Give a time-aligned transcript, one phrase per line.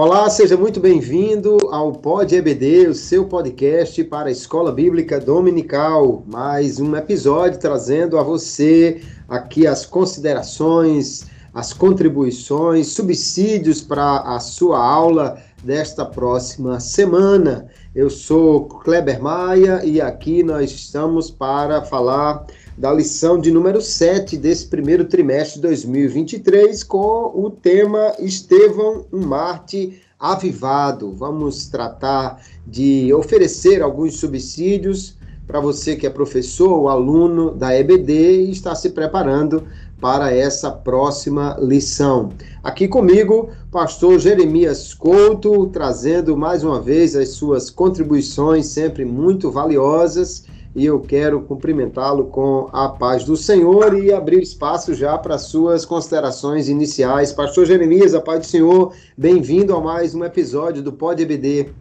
[0.00, 6.22] Olá, seja muito bem-vindo ao Pod EBD, o seu podcast para a Escola Bíblica Dominical.
[6.24, 14.78] Mais um episódio trazendo a você aqui as considerações, as contribuições, subsídios para a sua
[14.78, 17.66] aula desta próxima semana.
[17.92, 22.46] Eu sou Kleber Maia e aqui nós estamos para falar
[22.78, 29.26] da lição de número 7 desse primeiro trimestre de 2023 com o tema Estevão, um
[29.26, 31.12] Marte avivado.
[31.12, 38.44] Vamos tratar de oferecer alguns subsídios para você que é professor ou aluno da EBD
[38.44, 39.64] e está se preparando
[40.00, 42.28] para essa próxima lição.
[42.62, 50.44] Aqui comigo, pastor Jeremias Couto, trazendo mais uma vez as suas contribuições sempre muito valiosas
[50.78, 55.84] e eu quero cumprimentá-lo com a paz do Senhor e abrir espaço já para suas
[55.84, 57.32] considerações iniciais.
[57.32, 61.74] Pastor Jeremias, a paz do Senhor, bem-vindo a mais um episódio do Pode EBD.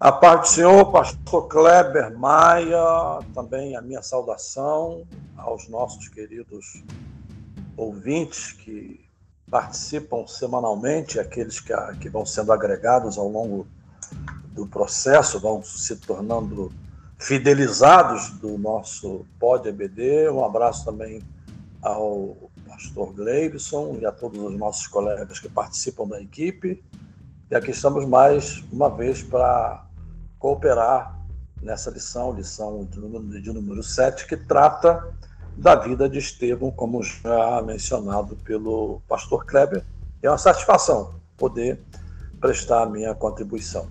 [0.00, 5.02] A paz do Senhor, pastor Kleber Maia, também a minha saudação
[5.36, 6.82] aos nossos queridos
[7.76, 8.98] ouvintes que
[9.50, 13.66] participam semanalmente, aqueles que, que vão sendo agregados ao longo
[14.52, 16.72] do processo, vão se tornando
[17.18, 20.30] fidelizados do nosso Pod EBD.
[20.30, 21.22] Um abraço também
[21.82, 26.82] ao pastor Gleibson e a todos os nossos colegas que participam da equipe.
[27.50, 29.84] E aqui estamos mais uma vez para
[30.38, 31.18] cooperar
[31.60, 35.12] nessa lição, lição de número, de número 7, que trata
[35.56, 39.84] da vida de Estevão, como já mencionado pelo pastor Kleber.
[40.22, 41.80] É uma satisfação poder
[42.40, 43.88] prestar a minha contribuição.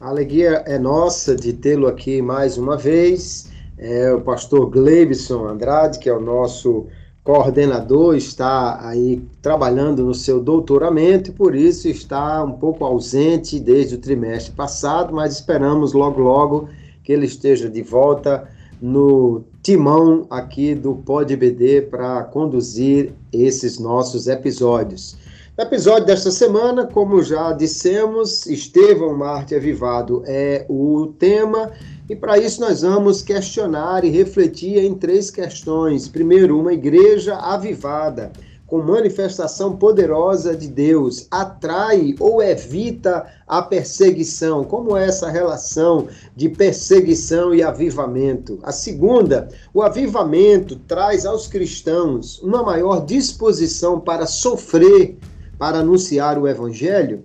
[0.00, 3.50] A alegria é nossa de tê-lo aqui mais uma vez.
[3.76, 6.86] É, o pastor Gleibson Andrade, que é o nosso
[7.22, 13.96] coordenador, está aí trabalhando no seu doutoramento e por isso está um pouco ausente desde
[13.96, 16.70] o trimestre passado, mas esperamos logo, logo
[17.04, 18.48] que ele esteja de volta
[18.80, 25.19] no timão aqui do Pod BD para conduzir esses nossos episódios.
[25.60, 31.70] Episódio desta semana, como já dissemos, Estevão Marte Avivado é o tema,
[32.08, 36.08] e para isso nós vamos questionar e refletir em três questões.
[36.08, 38.32] Primeiro, uma igreja avivada,
[38.66, 44.64] com manifestação poderosa de Deus, atrai ou evita a perseguição?
[44.64, 48.58] Como é essa relação de perseguição e avivamento?
[48.62, 55.18] A segunda, o avivamento traz aos cristãos uma maior disposição para sofrer
[55.60, 57.22] para anunciar o evangelho.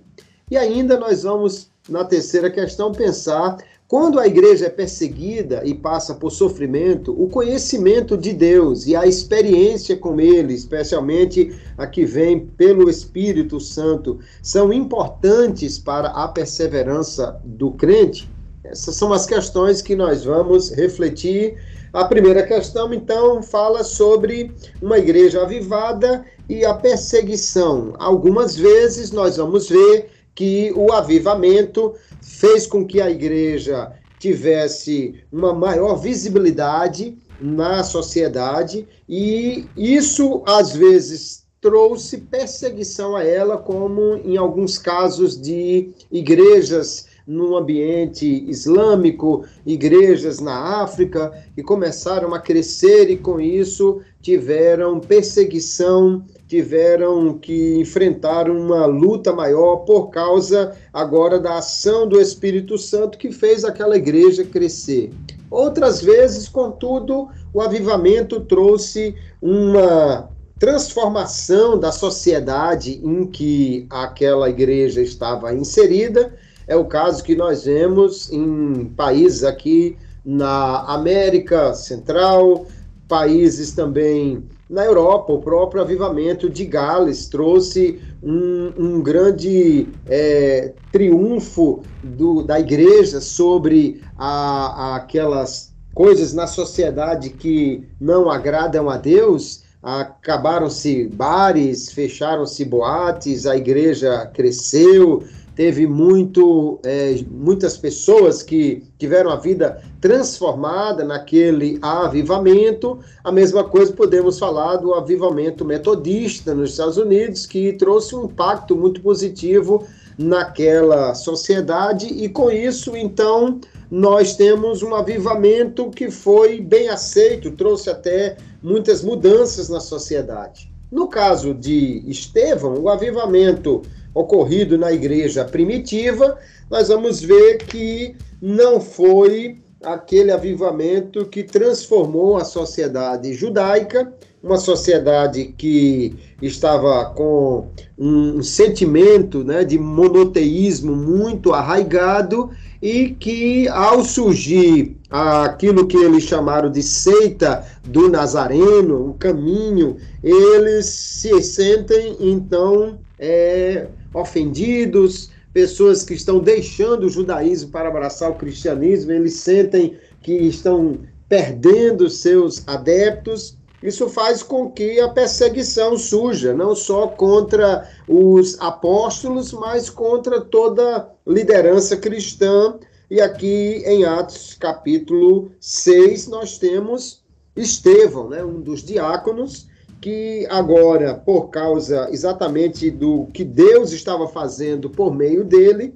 [0.50, 3.56] E ainda nós vamos, na terceira questão, pensar
[3.88, 9.06] quando a igreja é perseguida e passa por sofrimento, o conhecimento de Deus e a
[9.06, 17.40] experiência com Ele, especialmente a que vem pelo Espírito Santo, são importantes para a perseverança
[17.42, 18.28] do crente?
[18.64, 21.56] Essas são as questões que nós vamos refletir.
[21.96, 27.94] A primeira questão, então, fala sobre uma igreja avivada e a perseguição.
[27.98, 35.54] Algumas vezes nós vamos ver que o avivamento fez com que a igreja tivesse uma
[35.54, 44.76] maior visibilidade na sociedade e isso às vezes trouxe perseguição a ela, como em alguns
[44.76, 53.40] casos de igrejas no ambiente islâmico, igrejas na África, que começaram a crescer e com
[53.40, 62.20] isso tiveram perseguição, tiveram que enfrentar uma luta maior por causa agora da ação do
[62.20, 65.10] Espírito Santo que fez aquela igreja crescer.
[65.50, 70.28] Outras vezes, contudo, o avivamento trouxe uma
[70.58, 76.32] transformação da sociedade em que aquela igreja estava inserida
[76.66, 82.66] é o caso que nós vemos em países aqui na América Central,
[83.06, 85.32] países também na Europa.
[85.32, 94.02] O próprio avivamento de Gales trouxe um, um grande é, triunfo do, da igreja sobre
[94.18, 99.64] a, a aquelas coisas na sociedade que não agradam a Deus.
[99.82, 105.22] Acabaram-se bares, fecharam-se boates, a igreja cresceu,
[105.56, 113.00] teve muito, é, muitas pessoas que tiveram a vida transformada naquele avivamento.
[113.24, 118.76] A mesma coisa podemos falar do avivamento metodista nos Estados Unidos, que trouxe um impacto
[118.76, 119.86] muito positivo
[120.18, 123.60] naquela sociedade, e com isso, então,
[123.90, 130.70] nós temos um avivamento que foi bem aceito, trouxe até muitas mudanças na sociedade.
[130.90, 133.82] No caso de Estevão, o avivamento
[134.16, 136.38] ocorrido na igreja primitiva,
[136.70, 144.10] nós vamos ver que não foi aquele avivamento que transformou a sociedade judaica,
[144.42, 147.68] uma sociedade que estava com
[147.98, 156.70] um sentimento né, de monoteísmo muito arraigado e que, ao surgir aquilo que eles chamaram
[156.70, 166.38] de seita do Nazareno, o caminho, eles se sentem então é, ofendidos, pessoas que estão
[166.38, 170.98] deixando o judaísmo para abraçar o cristianismo, eles sentem que estão
[171.28, 173.56] perdendo seus adeptos.
[173.82, 181.08] Isso faz com que a perseguição surja, não só contra os apóstolos, mas contra toda
[181.26, 182.78] liderança cristã.
[183.10, 187.22] E aqui em Atos capítulo 6, nós temos
[187.56, 189.68] Estevão, né, um dos diáconos,
[190.00, 195.94] que agora, por causa exatamente do que Deus estava fazendo por meio dele,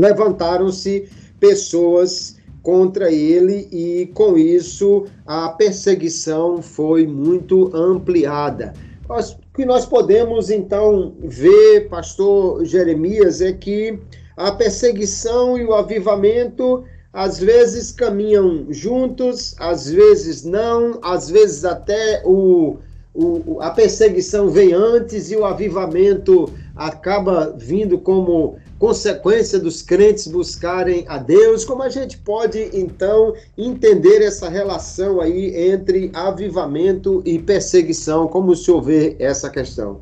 [0.00, 1.08] levantaram-se
[1.38, 8.72] pessoas contra ele e com isso a perseguição foi muito ampliada.
[9.08, 13.98] o que nós podemos então ver, pastor Jeremias, é que
[14.36, 22.22] a perseguição e o avivamento às vezes caminham juntos, às vezes não, às vezes até
[22.24, 22.78] o
[23.14, 31.04] o, a perseguição vem antes e o avivamento acaba vindo como consequência dos crentes buscarem
[31.06, 31.64] a Deus.
[31.64, 38.26] Como a gente pode, então, entender essa relação aí entre avivamento e perseguição?
[38.26, 40.00] Como o senhor vê essa questão?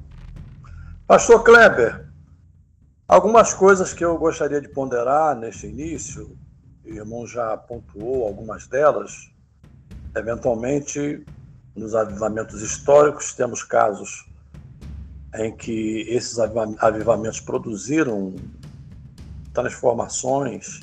[1.06, 2.06] Pastor Kleber,
[3.06, 6.34] algumas coisas que eu gostaria de ponderar neste início,
[6.82, 9.30] o irmão já pontuou algumas delas,
[10.16, 11.22] eventualmente
[11.74, 14.26] nos avivamentos históricos, temos casos
[15.34, 18.34] em que esses avivamentos produziram
[19.54, 20.80] transformações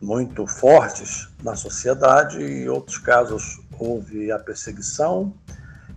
[0.00, 5.34] muito fortes na sociedade e outros casos houve a perseguição.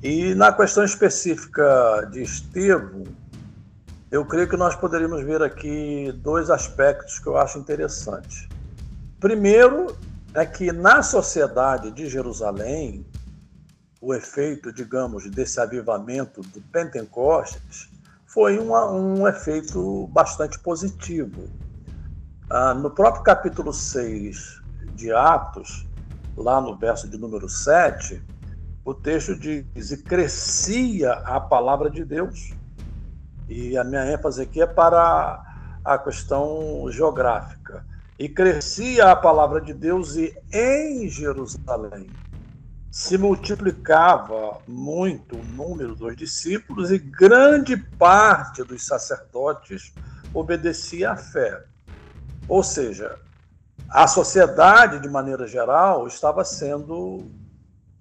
[0.01, 3.03] E na questão específica de Estevão,
[4.09, 8.47] eu creio que nós poderíamos ver aqui dois aspectos que eu acho interessantes.
[9.19, 9.97] Primeiro
[10.33, 13.05] é que na sociedade de Jerusalém,
[14.01, 17.89] o efeito, digamos, desse avivamento do Pentecostes
[18.25, 21.49] foi uma, um efeito bastante positivo.
[22.49, 24.61] Ah, no próprio capítulo 6
[24.93, 25.87] de Atos,
[26.35, 28.21] lá no verso de número 7,
[28.85, 32.53] o texto diz: E crescia a palavra de Deus.
[33.49, 35.41] E a minha ênfase aqui é para
[35.83, 37.85] a questão geográfica.
[38.19, 42.07] E crescia a palavra de Deus e em Jerusalém
[42.91, 49.93] se multiplicava muito o número dos discípulos e grande parte dos sacerdotes
[50.33, 51.63] obedecia à fé.
[52.47, 53.19] Ou seja,
[53.89, 57.25] a sociedade, de maneira geral, estava sendo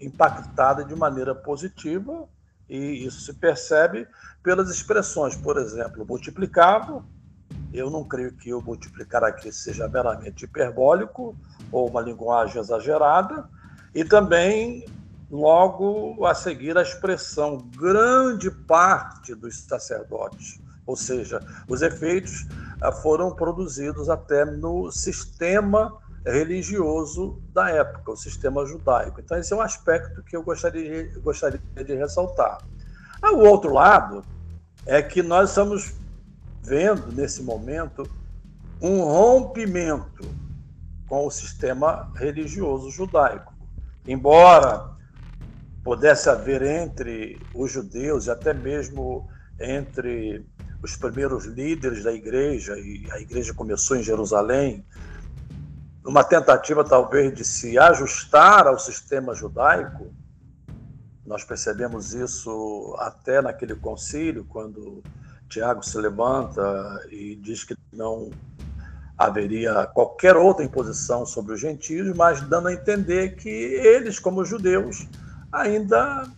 [0.00, 2.28] impactada de maneira positiva,
[2.68, 4.06] e isso se percebe
[4.42, 7.04] pelas expressões, por exemplo, multiplicava.
[7.72, 11.36] Eu não creio que o multiplicar aqui seja meramente hiperbólico
[11.70, 13.48] ou uma linguagem exagerada,
[13.96, 14.84] e também,
[15.30, 22.46] logo a seguir, a expressão grande parte dos sacerdotes, ou seja, os efeitos
[22.78, 29.18] ah, foram produzidos até no sistema religioso da época, o sistema judaico.
[29.18, 32.58] Então, esse é um aspecto que eu gostaria, gostaria de ressaltar.
[33.22, 34.22] Ah, o outro lado
[34.84, 35.94] é que nós estamos
[36.62, 38.06] vendo, nesse momento,
[38.78, 40.28] um rompimento
[41.08, 43.55] com o sistema religioso judaico.
[44.06, 44.96] Embora
[45.82, 50.46] pudesse haver entre os judeus e até mesmo entre
[50.82, 54.84] os primeiros líderes da igreja, e a igreja começou em Jerusalém,
[56.04, 60.14] uma tentativa talvez de se ajustar ao sistema judaico,
[61.24, 65.02] nós percebemos isso até naquele concílio, quando
[65.48, 66.62] Tiago se levanta
[67.10, 68.30] e diz que não
[69.16, 75.06] haveria qualquer outra imposição sobre os gentios, mas dando a entender que eles, como judeus,
[75.50, 76.28] ainda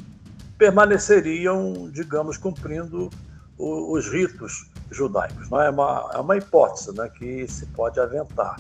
[0.57, 3.11] permaneceriam, digamos, cumprindo
[3.59, 5.51] os ritos judaicos.
[5.51, 8.57] Não é uma, é uma hipótese né, que se pode aventar.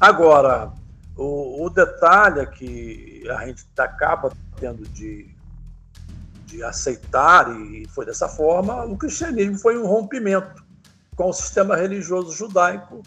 [0.00, 0.72] Agora,
[1.16, 5.34] o, o detalhe é que a gente acaba tendo de,
[6.46, 10.64] de aceitar, e foi dessa forma, o cristianismo foi um rompimento
[11.14, 13.02] com o sistema religioso judaico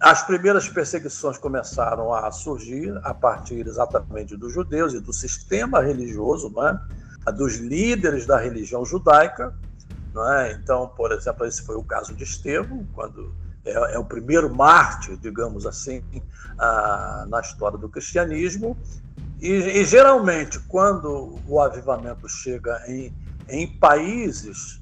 [0.00, 6.50] as primeiras perseguições começaram a surgir a partir exatamente dos judeus e do sistema religioso,
[6.50, 6.78] não é?
[7.32, 9.54] dos líderes da religião judaica.
[10.12, 10.52] Não é?
[10.52, 13.34] Então, por exemplo, esse foi o caso de Estevão, quando
[13.64, 16.02] é, é o primeiro mártir, digamos assim,
[16.58, 18.76] ah, na história do cristianismo.
[19.40, 23.14] E, e, geralmente, quando o avivamento chega em,
[23.48, 24.80] em países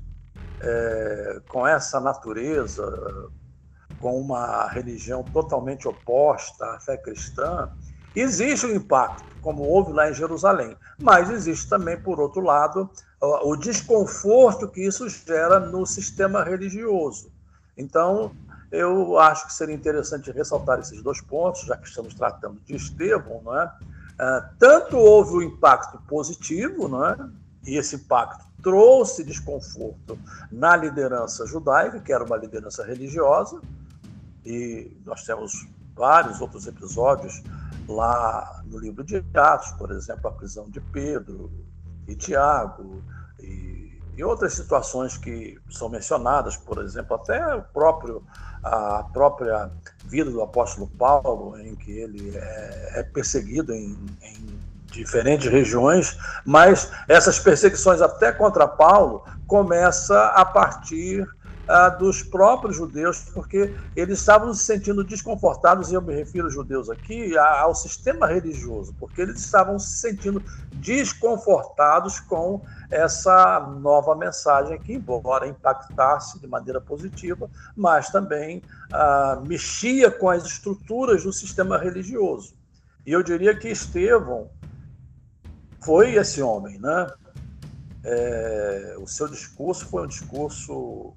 [0.60, 2.84] é, com essa natureza,
[4.04, 7.70] com uma religião totalmente oposta à fé cristã,
[8.14, 13.56] existe um impacto, como houve lá em Jerusalém, mas existe também, por outro lado, o
[13.56, 17.32] desconforto que isso gera no sistema religioso.
[17.78, 18.36] Então,
[18.70, 23.40] eu acho que seria interessante ressaltar esses dois pontos, já que estamos tratando de Estevão,
[23.42, 23.64] não é?
[23.64, 27.16] Uh, tanto houve o um impacto positivo, não é?
[27.66, 30.18] e esse impacto trouxe desconforto
[30.52, 33.62] na liderança judaica, que era uma liderança religiosa,
[34.44, 37.42] e nós temos vários outros episódios
[37.88, 41.50] lá no livro de Atos, por exemplo, a prisão de Pedro
[42.06, 43.02] e Tiago,
[43.40, 48.22] e, e outras situações que são mencionadas, por exemplo, até o próprio
[48.64, 49.70] a própria
[50.06, 54.58] vida do apóstolo Paulo, em que ele é, é perseguido em, em
[54.90, 61.28] diferentes regiões, mas essas perseguições até contra Paulo começa a partir
[61.66, 66.54] ah, dos próprios judeus, porque eles estavam se sentindo desconfortáveis, e eu me refiro aos
[66.54, 70.42] judeus aqui, ao sistema religioso, porque eles estavam se sentindo
[70.74, 80.10] desconfortados com essa nova mensagem que, embora impactasse de maneira positiva, mas também ah, mexia
[80.10, 82.54] com as estruturas do sistema religioso.
[83.06, 84.50] E eu diria que Estevão
[85.82, 87.06] foi esse homem, né?
[88.02, 91.14] É, o seu discurso foi um discurso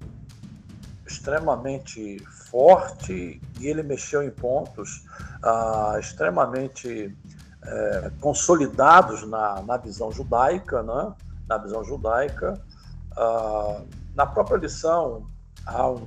[1.08, 2.18] extremamente
[2.50, 5.06] forte e ele mexeu em pontos
[5.42, 7.16] ah, extremamente
[7.62, 11.14] é, consolidados na, na visão judaica, né?
[11.48, 12.60] na visão judaica.
[13.16, 13.82] Ah,
[14.14, 15.26] na própria lição
[15.64, 16.06] há um,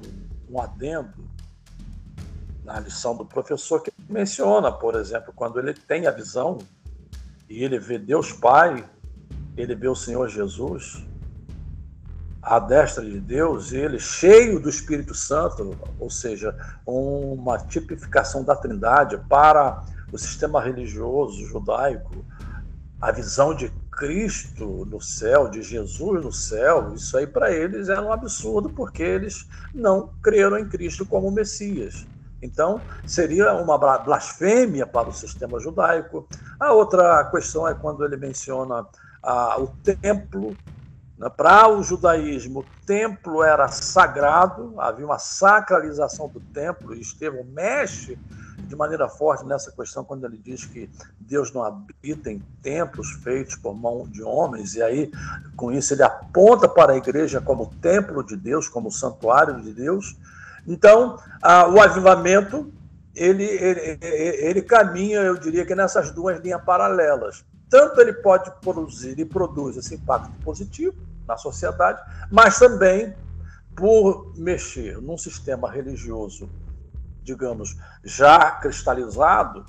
[0.50, 1.30] um adendo
[2.64, 6.60] na lição do professor que menciona, por exemplo, quando ele tem a visão
[7.50, 8.88] e ele vê Deus Pai,
[9.58, 11.04] ele vê o Senhor Jesus,
[12.42, 16.56] à destra de Deus, ele cheio do Espírito Santo, ou seja,
[16.86, 22.26] uma tipificação da Trindade para o sistema religioso judaico,
[23.00, 28.02] a visão de Cristo no céu, de Jesus no céu, isso aí para eles era
[28.02, 32.08] um absurdo, porque eles não creram em Cristo como Messias.
[32.42, 36.28] Então, seria uma blasfêmia para o sistema judaico.
[36.60, 38.86] A outra questão é quando ele menciona
[39.22, 40.58] ah, o templo?
[41.30, 48.18] Para o judaísmo, o templo era sagrado, havia uma sacralização do templo, e Estevão mexe
[48.58, 53.56] de maneira forte nessa questão quando ele diz que Deus não habita em templos feitos
[53.56, 55.12] por mão de homens, e aí
[55.56, 60.16] com isso ele aponta para a igreja como templo de Deus, como santuário de Deus.
[60.68, 61.20] Então,
[61.74, 62.72] o avivamento
[63.14, 67.44] ele, ele, ele caminha, eu diria que nessas duas linhas paralelas.
[67.70, 70.96] Tanto ele pode produzir e produz esse impacto positivo,
[71.32, 73.16] na sociedade, mas também
[73.76, 76.50] por mexer num sistema religioso,
[77.24, 79.66] digamos, já cristalizado,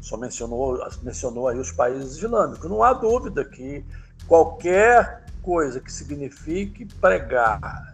[0.00, 2.68] só mencionou, mencionou aí os países islâmicos.
[2.68, 3.84] Não há dúvida que
[4.26, 7.91] qualquer coisa que signifique pregar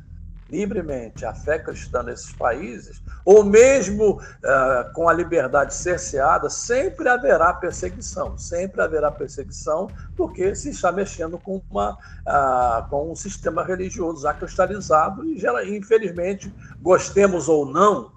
[0.50, 7.52] livremente a fé cristã nesses países, ou mesmo uh, com a liberdade cerceada, sempre haverá
[7.52, 14.22] perseguição, sempre haverá perseguição, porque se está mexendo com, uma, uh, com um sistema religioso
[14.22, 15.38] já cristalizado e,
[15.76, 18.10] infelizmente, gostemos ou não,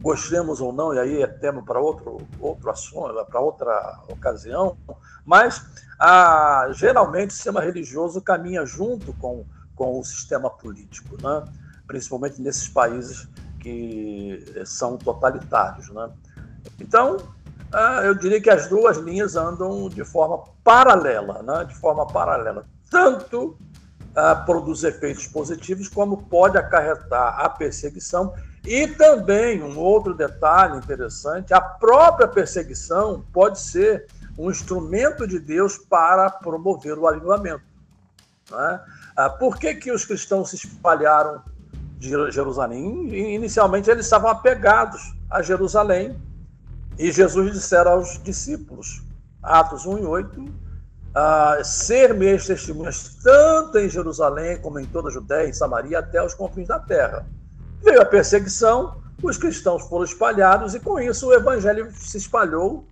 [0.00, 4.78] gostemos ou não, e aí é tema para outro, outro assunto, para outra ocasião,
[5.26, 5.58] mas
[6.00, 9.44] uh, geralmente o sistema religioso caminha junto com
[9.80, 11.42] com o sistema político, né?
[11.86, 13.26] principalmente nesses países
[13.58, 15.88] que são totalitários.
[15.88, 16.10] Né?
[16.78, 17.16] Então,
[17.72, 21.64] ah, eu diria que as duas linhas andam de forma paralela, né?
[21.64, 22.66] de forma paralela.
[22.90, 23.56] Tanto
[24.14, 28.34] ah, produz efeitos positivos, como pode acarretar a perseguição.
[28.66, 35.78] E também, um outro detalhe interessante, a própria perseguição pode ser um instrumento de Deus
[35.78, 37.62] para promover o avivamento.
[38.50, 38.80] Né?
[39.20, 41.42] Ah, por que, que os cristãos se espalharam
[41.98, 43.34] de Jerusalém?
[43.34, 46.16] Inicialmente eles estavam apegados a Jerusalém
[46.98, 49.02] e Jesus dissera aos discípulos,
[49.42, 50.44] Atos 1 e 8,
[51.14, 56.24] ah, ser meus testemunhas tanto em Jerusalém como em toda a Judéia e Samaria até
[56.24, 57.26] os confins da terra.
[57.82, 62.86] Veio a perseguição, os cristãos foram espalhados e com isso o evangelho se espalhou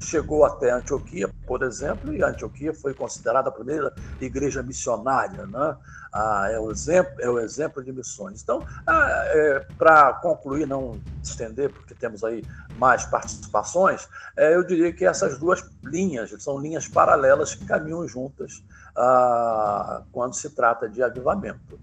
[0.00, 5.76] chegou até Antioquia, por exemplo, e Antioquia foi considerada a primeira igreja missionária, né?
[6.12, 8.42] Ah, é, o exemplo, é o exemplo de missões.
[8.42, 12.42] Então, ah, é, para concluir, não estender, porque temos aí
[12.78, 18.64] mais participações, é, eu diria que essas duas linhas são linhas paralelas que caminham juntas
[18.96, 21.78] ah, quando se trata de avivamento.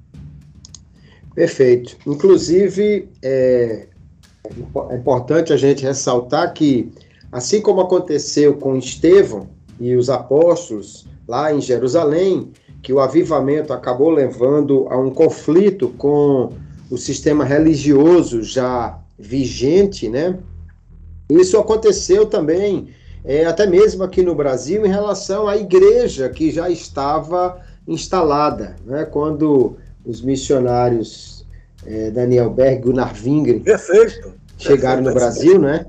[1.33, 1.97] Perfeito.
[2.09, 3.87] Inclusive, é,
[4.89, 6.91] é importante a gente ressaltar que,
[7.31, 9.47] assim como aconteceu com Estevão
[9.79, 16.53] e os apóstolos lá em Jerusalém, que o avivamento acabou levando a um conflito com
[16.89, 20.37] o sistema religioso já vigente, né?
[21.29, 22.87] Isso aconteceu também,
[23.25, 29.03] é, até mesmo aqui no Brasil, em relação à igreja que já estava instalada, né?
[29.03, 31.45] Quando os missionários
[31.85, 33.63] é, Daniel Berg e Gunnar Wingren
[34.57, 35.85] chegaram no Brasil, né?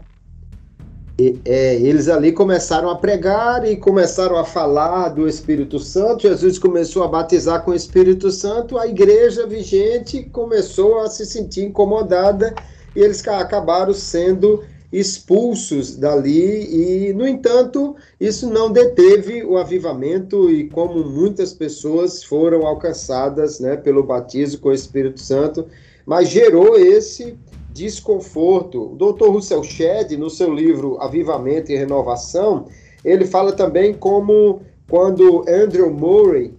[1.20, 6.22] E, é, eles ali começaram a pregar e começaram a falar do Espírito Santo.
[6.22, 8.78] Jesus começou a batizar com o Espírito Santo.
[8.78, 12.54] A igreja vigente começou a se sentir incomodada
[12.94, 17.08] e eles acabaram sendo expulsos dali.
[17.08, 23.76] E, no entanto, isso não deteve o avivamento e como muitas pessoas foram alcançadas, né,
[23.76, 25.66] pelo batismo com o Espírito Santo,
[26.06, 27.36] mas gerou esse
[27.78, 28.92] desconforto.
[28.92, 29.28] O Dr.
[29.28, 32.66] Russell Shedd, no seu livro Avivamento e Renovação,
[33.04, 36.52] ele fala também como quando Andrew Murray,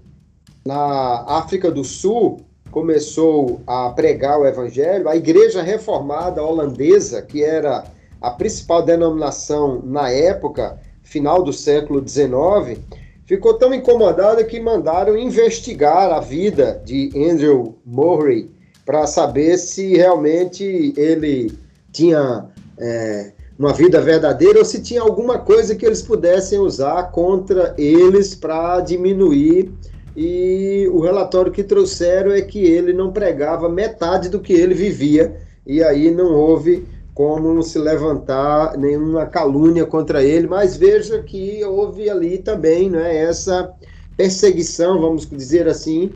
[0.66, 2.40] na África do Sul,
[2.72, 7.84] começou a pregar o evangelho, a igreja reformada holandesa, que era
[8.22, 12.80] a principal denominação na época, final do século XIX,
[13.26, 18.52] ficou tão incomodada que mandaram investigar a vida de Andrew Murray
[18.90, 21.54] para saber se realmente ele
[21.92, 27.76] tinha é, uma vida verdadeira ou se tinha alguma coisa que eles pudessem usar contra
[27.78, 29.72] eles para diminuir.
[30.18, 35.38] E o relatório que trouxeram é que ele não pregava metade do que ele vivia,
[35.68, 42.10] e aí não houve como se levantar nenhuma calúnia contra ele, mas veja que houve
[42.10, 43.72] ali também né, essa
[44.18, 46.12] perseguição, vamos dizer assim,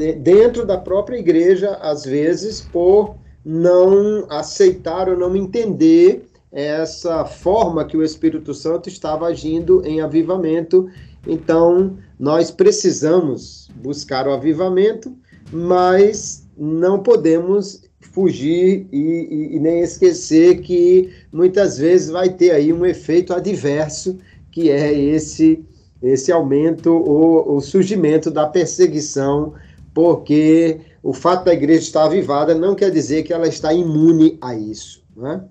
[0.00, 7.96] dentro da própria igreja, às vezes, por não aceitar ou não entender essa forma que
[7.96, 10.88] o Espírito Santo estava agindo em avivamento.
[11.26, 15.14] Então, nós precisamos buscar o avivamento,
[15.52, 22.72] mas não podemos fugir e, e, e, nem esquecer que muitas vezes vai ter aí
[22.72, 24.18] um efeito adverso,
[24.50, 25.64] que é esse
[26.02, 29.52] esse aumento ou surgimento da perseguição
[30.00, 34.54] porque o fato da igreja estar avivada não quer dizer que ela está imune a
[34.54, 35.02] isso.
[35.14, 35.44] Né?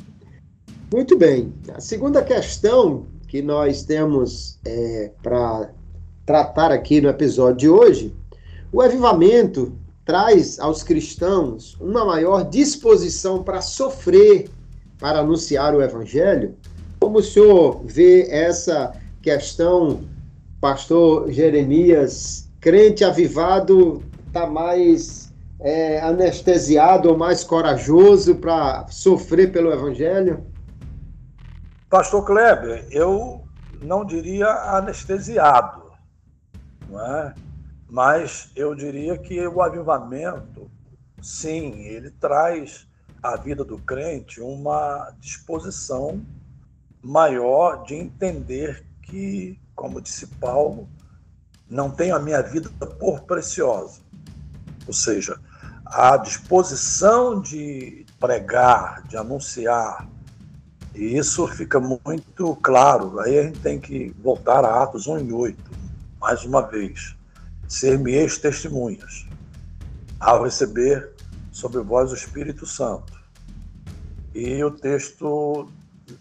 [0.92, 1.54] Muito bem.
[1.72, 5.70] A segunda questão que nós temos é, para
[6.26, 8.16] tratar aqui no episódio de hoje,
[8.74, 9.72] o avivamento
[10.04, 14.50] traz aos cristãos uma maior disposição para sofrer,
[14.98, 16.56] para anunciar o evangelho.
[17.00, 20.00] Como o senhor vê essa questão,
[20.60, 30.46] pastor Jeremias, crente avivado está mais é, anestesiado ou mais corajoso para sofrer pelo Evangelho?
[31.90, 33.44] Pastor Kleber, eu
[33.82, 35.92] não diria anestesiado,
[36.88, 37.34] não é?
[37.90, 40.70] mas eu diria que o avivamento,
[41.22, 42.88] sim, ele traz
[43.22, 46.24] à vida do crente uma disposição
[47.02, 50.88] maior de entender que, como disse Paulo,
[51.68, 54.02] não tenho a minha vida por preciosa,
[54.90, 55.40] ou seja,
[55.86, 60.08] a disposição de pregar, de anunciar,
[60.96, 63.20] e isso fica muito claro.
[63.20, 65.64] Aí a gente tem que voltar a Atos 1 e 8,
[66.20, 67.16] mais uma vez.
[67.68, 69.28] Ser-me-eis testemunhas,
[70.20, 71.12] ao receber
[71.52, 73.14] sobre vós o Espírito Santo.
[74.34, 75.70] E o texto,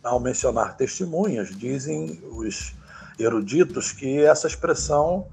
[0.02, 2.74] ao mencionar testemunhas, dizem os
[3.18, 5.26] eruditos que essa expressão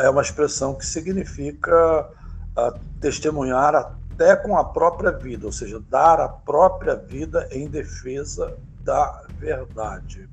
[0.00, 2.10] é uma expressão que significa
[2.56, 8.56] a testemunhar até com a própria vida, ou seja, dar a própria vida em defesa
[8.80, 10.28] da verdade.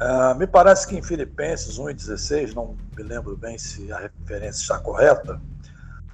[0.00, 4.78] Uh, me parece que em Filipenses 1,16, não me lembro bem se a referência está
[4.78, 5.40] correta,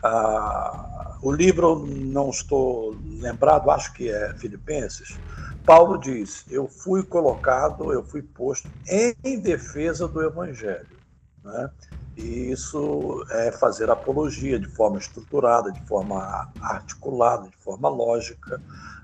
[0.02, 5.18] uh, o livro, não estou lembrado, acho que é Filipenses,
[5.64, 10.86] Paulo diz: Eu fui colocado, eu fui posto em defesa do Evangelho.
[11.42, 11.70] Né?
[12.16, 18.60] E isso é fazer apologia de forma estruturada, de forma articulada, de forma lógica,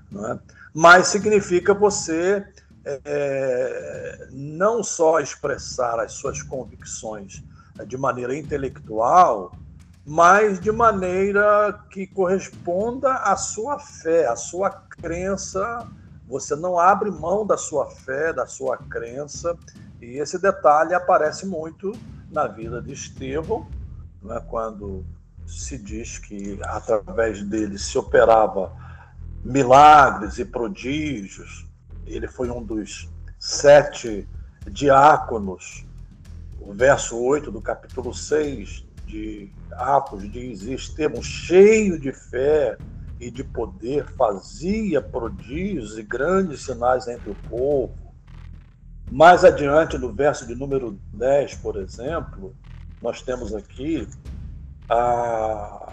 [0.09, 0.39] não é?
[0.73, 2.45] mas significa você
[2.85, 7.43] é, não só expressar as suas convicções
[7.85, 9.55] de maneira intelectual,
[10.05, 15.87] mas de maneira que corresponda à sua fé, à sua crença.
[16.27, 19.55] Você não abre mão da sua fé, da sua crença,
[20.01, 21.91] e esse detalhe aparece muito
[22.31, 23.67] na vida de Estevão,
[24.21, 25.05] né, quando
[25.45, 28.71] se diz que através dele se operava
[29.43, 31.67] milagres e prodígios.
[32.05, 34.27] Ele foi um dos sete
[34.69, 35.85] diáconos.
[36.59, 42.77] O verso 8 do capítulo 6 de Atos diz: Estevão, cheio de fé
[43.19, 47.93] e de poder, fazia prodígios e grandes sinais entre o povo.
[49.11, 52.55] Mais adiante, no verso de número 10, por exemplo,
[53.01, 54.07] nós temos aqui
[54.89, 55.91] a,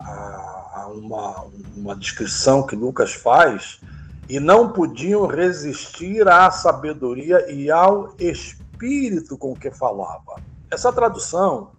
[0.00, 3.80] a, uma, uma descrição que Lucas faz,
[4.28, 10.36] e não podiam resistir à sabedoria e ao espírito com que falava.
[10.70, 11.70] Essa tradução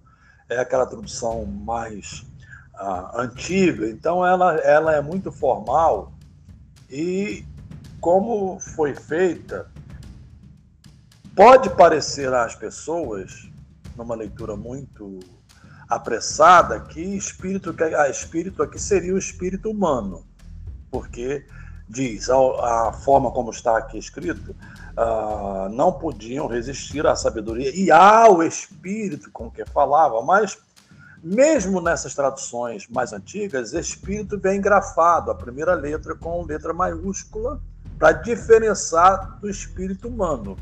[0.49, 2.25] é aquela tradução mais
[2.73, 6.11] uh, antiga, então ela, ela é muito formal
[6.89, 7.45] e
[8.01, 9.69] como foi feita,
[11.39, 13.49] pode parecer às pessoas,
[13.95, 15.21] numa leitura muito
[15.87, 20.25] apressada, que espírito, que a espírito aqui seria o espírito humano,
[20.91, 21.45] porque
[21.87, 22.35] diz a,
[22.87, 29.31] a forma como está aqui escrito, uh, não podiam resistir à sabedoria e ao espírito
[29.31, 30.57] com que falava, mas
[31.23, 37.61] mesmo nessas traduções mais antigas, espírito vem grafado, a primeira letra com letra maiúscula,
[37.97, 40.57] para diferenciar do espírito humano.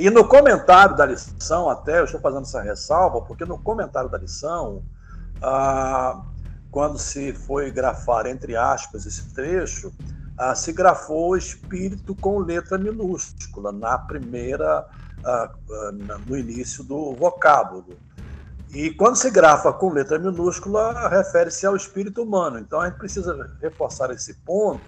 [0.00, 4.16] E no comentário da lição, até eu estou fazendo essa ressalva, porque no comentário da
[4.16, 4.82] lição,
[5.42, 6.22] ah,
[6.70, 9.92] quando se foi grafar, entre aspas, esse trecho,
[10.38, 14.86] ah, se grafou espírito com letra minúscula, na primeira,
[15.22, 15.92] ah, ah,
[16.26, 17.98] no início do vocábulo.
[18.72, 22.58] E quando se grafa com letra minúscula, refere-se ao espírito humano.
[22.58, 24.80] Então a gente precisa reforçar esse ponto.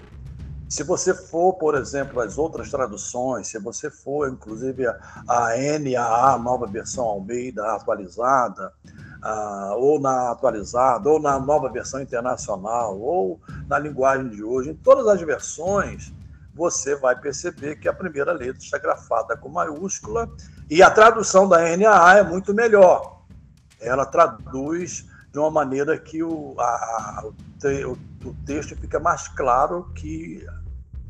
[0.72, 4.96] Se você for, por exemplo, as outras traduções, se você for, inclusive, a,
[5.78, 8.72] NAA, nova versão Almeida atualizada,
[9.76, 15.06] ou na atualizada, ou na nova versão internacional, ou na linguagem de hoje, em todas
[15.08, 16.10] as versões,
[16.54, 20.26] você vai perceber que a primeira letra está grafada com maiúscula
[20.70, 23.20] e a tradução da NAA é muito melhor.
[23.78, 30.46] Ela traduz de uma maneira que o, a, o, o texto fica mais claro que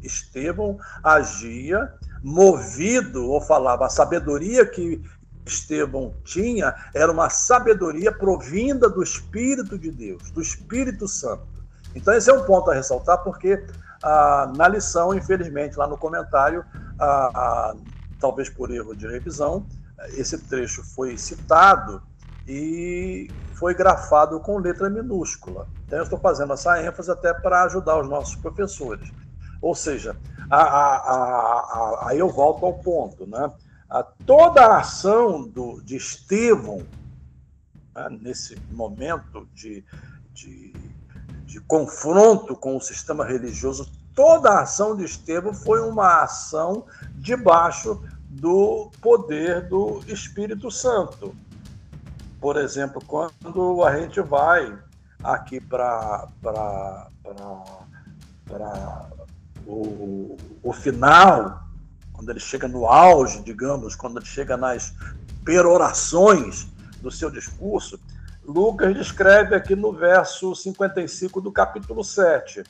[0.02, 5.02] Estevão agia movido ou falava a sabedoria que
[5.44, 11.46] Estevão tinha era uma sabedoria provinda do Espírito de Deus, do Espírito Santo.
[11.94, 13.64] Então, esse é um ponto a ressaltar, porque
[14.02, 16.64] ah, na lição, infelizmente, lá no comentário,
[16.98, 17.74] ah, ah,
[18.20, 19.66] talvez por erro de revisão,
[20.10, 22.02] esse trecho foi citado
[22.46, 25.68] e foi grafado com letra minúscula.
[25.86, 29.12] Então, eu estou fazendo essa ênfase até para ajudar os nossos professores.
[29.62, 30.16] Ou seja,
[32.00, 33.50] aí eu volto ao ponto, né?
[33.92, 36.78] a toda a ação do, de Estevão,
[37.94, 39.84] né, nesse momento de,
[40.32, 40.72] de,
[41.44, 48.02] de, confronto com o sistema religioso, toda a ação de Estevão foi uma ação debaixo
[48.30, 51.36] do poder do Espírito Santo.
[52.40, 54.74] Por exemplo, quando a gente vai
[55.22, 56.28] aqui para
[59.66, 61.62] o, o final
[62.22, 64.94] quando ele chega no auge, digamos, quando ele chega nas
[65.44, 66.68] perorações
[67.00, 67.98] do seu discurso,
[68.44, 72.62] Lucas descreve aqui no verso 55 do capítulo 7.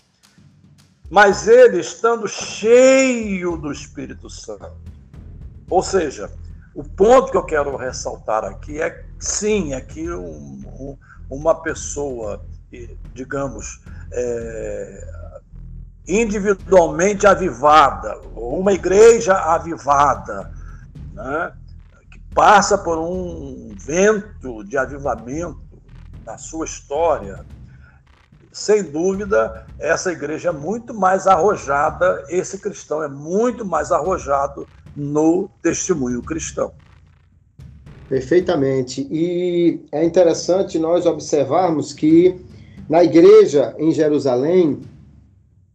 [1.11, 4.73] Mas ele estando cheio do Espírito Santo.
[5.69, 6.33] Ou seja,
[6.75, 12.43] o ponto que eu quero ressaltar aqui é sim, é que um, um, uma pessoa,
[13.13, 15.22] digamos, é,
[16.07, 20.51] individualmente avivada, uma igreja avivada,
[21.13, 21.53] né,
[22.11, 25.61] que passa por um vento de avivamento
[26.25, 27.45] na sua história,
[28.53, 35.49] sem dúvida, essa igreja é muito mais arrojada, esse cristão é muito mais arrojado no
[35.63, 36.73] testemunho cristão.
[38.09, 39.09] Perfeitamente.
[39.11, 42.45] E é interessante nós observarmos que
[42.91, 44.83] na igreja em Jerusalém,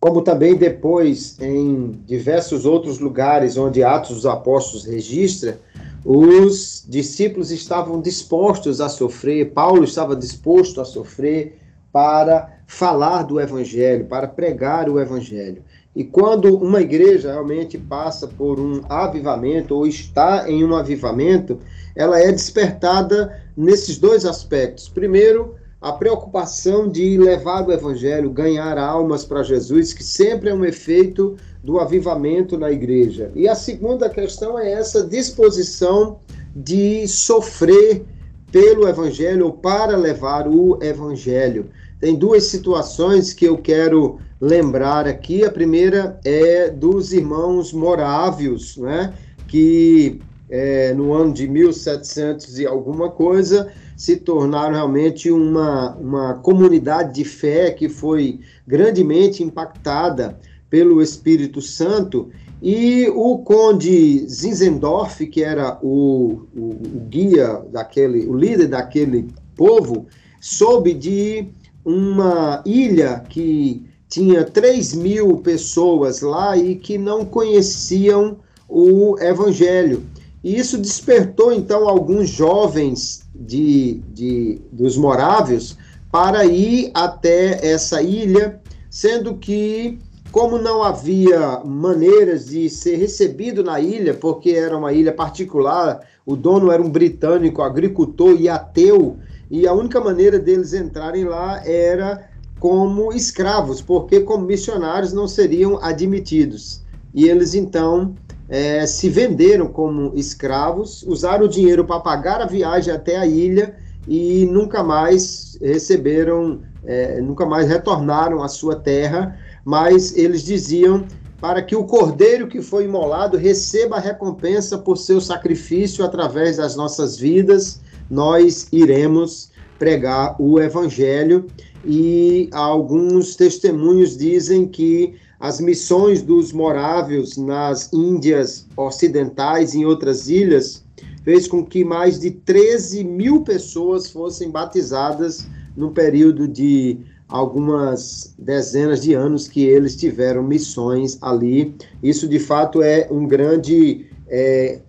[0.07, 5.59] como também depois em diversos outros lugares onde Atos dos Apóstolos registra,
[6.05, 11.59] os discípulos estavam dispostos a sofrer, Paulo estava disposto a sofrer
[11.91, 15.61] para falar do Evangelho, para pregar o Evangelho.
[15.93, 21.59] E quando uma igreja realmente passa por um avivamento ou está em um avivamento,
[21.93, 24.87] ela é despertada nesses dois aspectos.
[24.87, 30.65] Primeiro, a preocupação de levar o evangelho, ganhar almas para Jesus, que sempre é um
[30.65, 33.31] efeito do avivamento na igreja.
[33.35, 36.19] E a segunda questão é essa disposição
[36.55, 38.03] de sofrer
[38.51, 41.69] pelo evangelho ou para levar o evangelho.
[41.99, 45.43] Tem duas situações que eu quero lembrar aqui.
[45.43, 49.13] A primeira é dos irmãos morávios, né?
[49.47, 57.15] que é, no ano de 1700 e alguma coisa se tornaram realmente uma, uma comunidade
[57.15, 62.29] de fé que foi grandemente impactada pelo Espírito Santo.
[62.61, 70.05] E o conde Zinzendorf, que era o, o, o guia daquele, o líder daquele povo,
[70.39, 71.47] soube de
[71.83, 78.37] uma ilha que tinha 3 mil pessoas lá e que não conheciam
[78.69, 80.03] o evangelho.
[80.47, 85.77] E isso despertou então alguns jovens de, de, dos morávios
[86.09, 89.99] para ir até essa ilha, sendo que,
[90.31, 96.33] como não havia maneiras de ser recebido na ilha, porque era uma ilha particular, o
[96.33, 99.17] dono era um britânico, agricultor e ateu,
[99.51, 102.25] e a única maneira deles entrarem lá era
[102.57, 106.81] como escravos, porque como missionários não seriam admitidos.
[107.13, 108.15] E eles então
[108.49, 113.75] é, se venderam como escravos, usaram o dinheiro para pagar a viagem até a ilha
[114.07, 121.05] e nunca mais receberam, é, nunca mais retornaram à sua terra, mas eles diziam
[121.41, 126.75] para que o cordeiro que foi imolado receba a recompensa por seu sacrifício através das
[126.75, 131.45] nossas vidas, nós iremos pregar o evangelho.
[131.85, 140.29] E alguns testemunhos dizem que as missões dos morávios nas Índias Ocidentais e em outras
[140.29, 140.83] ilhas
[141.23, 146.97] fez com que mais de 13 mil pessoas fossem batizadas no período de
[147.27, 151.75] algumas dezenas de anos que eles tiveram missões ali.
[152.01, 154.79] Isso, de fato, é um grande é,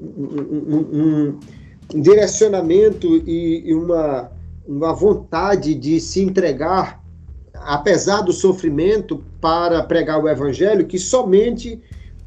[0.00, 0.24] um,
[0.76, 1.38] um,
[1.94, 4.30] um, direcionamento e, e uma,
[4.66, 7.02] uma vontade de se entregar
[7.64, 11.80] apesar do sofrimento, para pregar o evangelho, que somente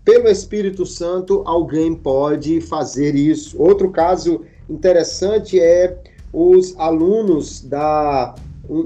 [0.03, 3.61] pelo Espírito Santo alguém pode fazer isso.
[3.61, 5.97] Outro caso interessante é
[6.33, 8.35] os alunos da,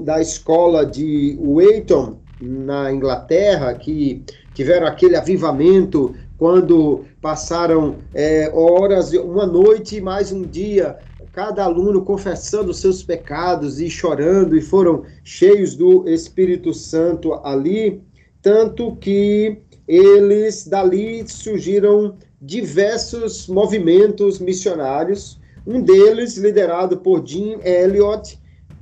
[0.02, 9.44] da escola de Weyton, na Inglaterra, que tiveram aquele avivamento quando passaram é, horas, uma
[9.44, 10.96] noite e mais um dia
[11.32, 18.00] cada aluno confessando seus pecados e chorando, e foram cheios do Espírito Santo ali,
[18.40, 19.58] tanto que
[19.88, 25.40] eles dali surgiram diversos movimentos missionários.
[25.66, 28.38] Um deles, liderado por Jim Elliot,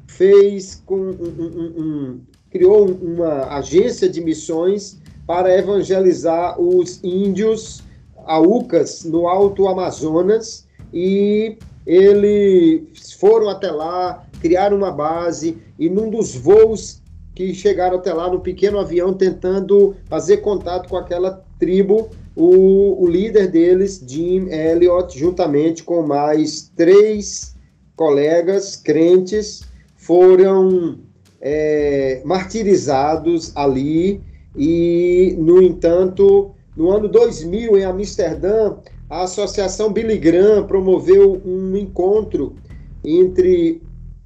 [0.07, 7.83] fez com um, um, um, criou uma agência de missões para evangelizar os índios
[8.27, 11.57] aucas no Alto Amazonas e
[11.87, 17.03] eles foram até lá, criaram uma base e num dos voos
[17.35, 23.09] que chegaram até lá no pequeno avião tentando fazer contato com aquela tribo, o, o
[23.09, 27.57] líder deles, Jim Elliot, juntamente com mais três
[27.97, 29.63] colegas crentes,
[29.97, 30.99] foram
[31.41, 34.21] é, martirizados ali
[34.57, 38.77] e, no entanto, no ano 2000, em Amsterdã,
[39.09, 42.57] a Associação Billy Graham promoveu um encontro
[43.05, 43.83] entre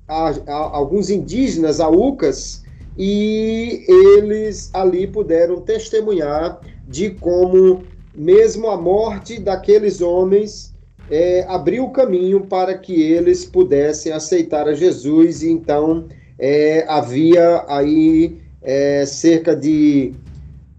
[0.07, 2.63] a, a, alguns indígenas aucas
[2.97, 7.83] e eles ali puderam testemunhar de como
[8.15, 10.75] mesmo a morte daqueles homens
[11.11, 15.43] é, abriu o caminho para que eles pudessem aceitar a Jesus.
[15.43, 16.07] E então
[16.39, 20.13] é, havia aí é, cerca de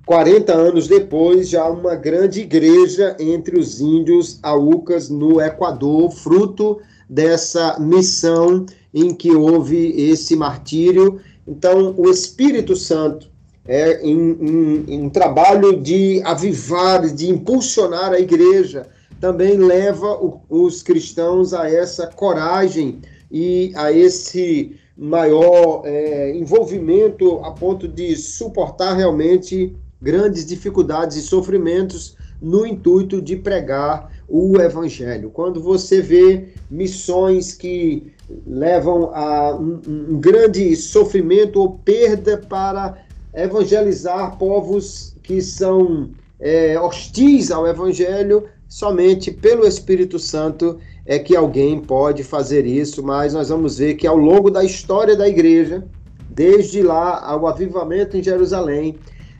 [0.09, 7.77] 40 anos depois, já uma grande igreja entre os índios aucas no Equador, fruto dessa
[7.79, 11.21] missão em que houve esse martírio.
[11.47, 13.29] Então, o Espírito Santo
[13.67, 18.87] é em, em, um trabalho de avivar, de impulsionar a igreja,
[19.21, 22.97] também leva o, os cristãos a essa coragem
[23.31, 32.15] e a esse maior é, envolvimento a ponto de suportar realmente grandes dificuldades e sofrimentos
[32.41, 35.29] no intuito de pregar o evangelho.
[35.29, 38.13] Quando você vê missões que
[38.45, 42.97] levam a um, um grande sofrimento ou perda para
[43.33, 51.79] evangelizar povos que são é, hostis ao evangelho, somente pelo Espírito Santo é que alguém
[51.81, 55.83] pode fazer isso, mas nós vamos ver que ao longo da história da igreja,
[56.29, 58.95] desde lá ao avivamento em Jerusalém,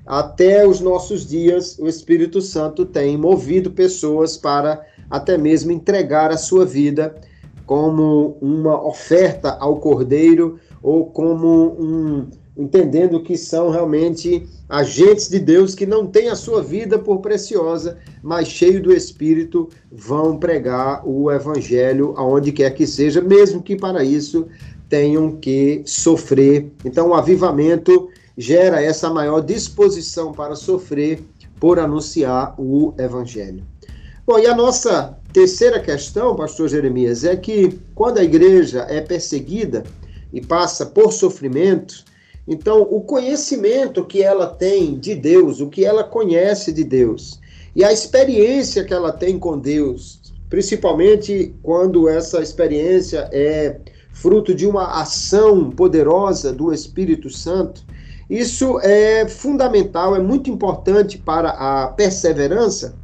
[0.10, 6.38] até os nossos dias, o Espírito Santo tem movido pessoas para até mesmo entregar a
[6.38, 7.14] sua vida
[7.64, 15.76] como uma oferta ao Cordeiro ou como um entendendo que são realmente agentes de Deus
[15.76, 21.32] que não têm a sua vida por preciosa, mas cheio do Espírito, vão pregar o
[21.32, 24.48] Evangelho aonde quer que seja, mesmo que para isso
[24.90, 26.72] tenham que sofrer.
[26.84, 31.22] Então, o avivamento gera essa maior disposição para sofrer
[31.60, 33.66] por anunciar o Evangelho.
[34.26, 39.84] Bom, e a nossa terceira questão, pastor Jeremias, é que quando a igreja é perseguida
[40.32, 42.06] e passa por sofrimento,
[42.48, 47.42] então, o conhecimento que ela tem de Deus, o que ela conhece de Deus,
[47.76, 53.82] e a experiência que ela tem com Deus, principalmente quando essa experiência é
[54.14, 57.84] fruto de uma ação poderosa do Espírito Santo,
[58.30, 62.96] isso é fundamental, é muito importante para a perseverança.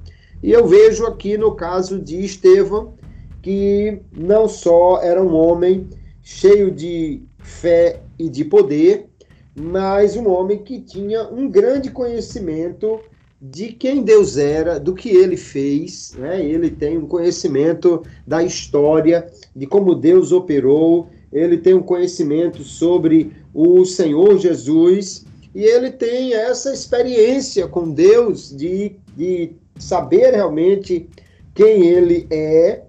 [0.44, 2.94] E eu vejo aqui no caso de Estevão,
[3.42, 5.90] que não só era um homem
[6.22, 9.08] cheio de fé e de poder,
[9.56, 13.00] mas um homem que tinha um grande conhecimento
[13.42, 16.44] de quem Deus era, do que ele fez, né?
[16.44, 23.34] Ele tem um conhecimento da história, de como Deus operou, ele tem um conhecimento sobre
[23.54, 31.10] o Senhor Jesus e ele tem essa experiência com Deus de, de saber realmente
[31.54, 32.84] quem ele é.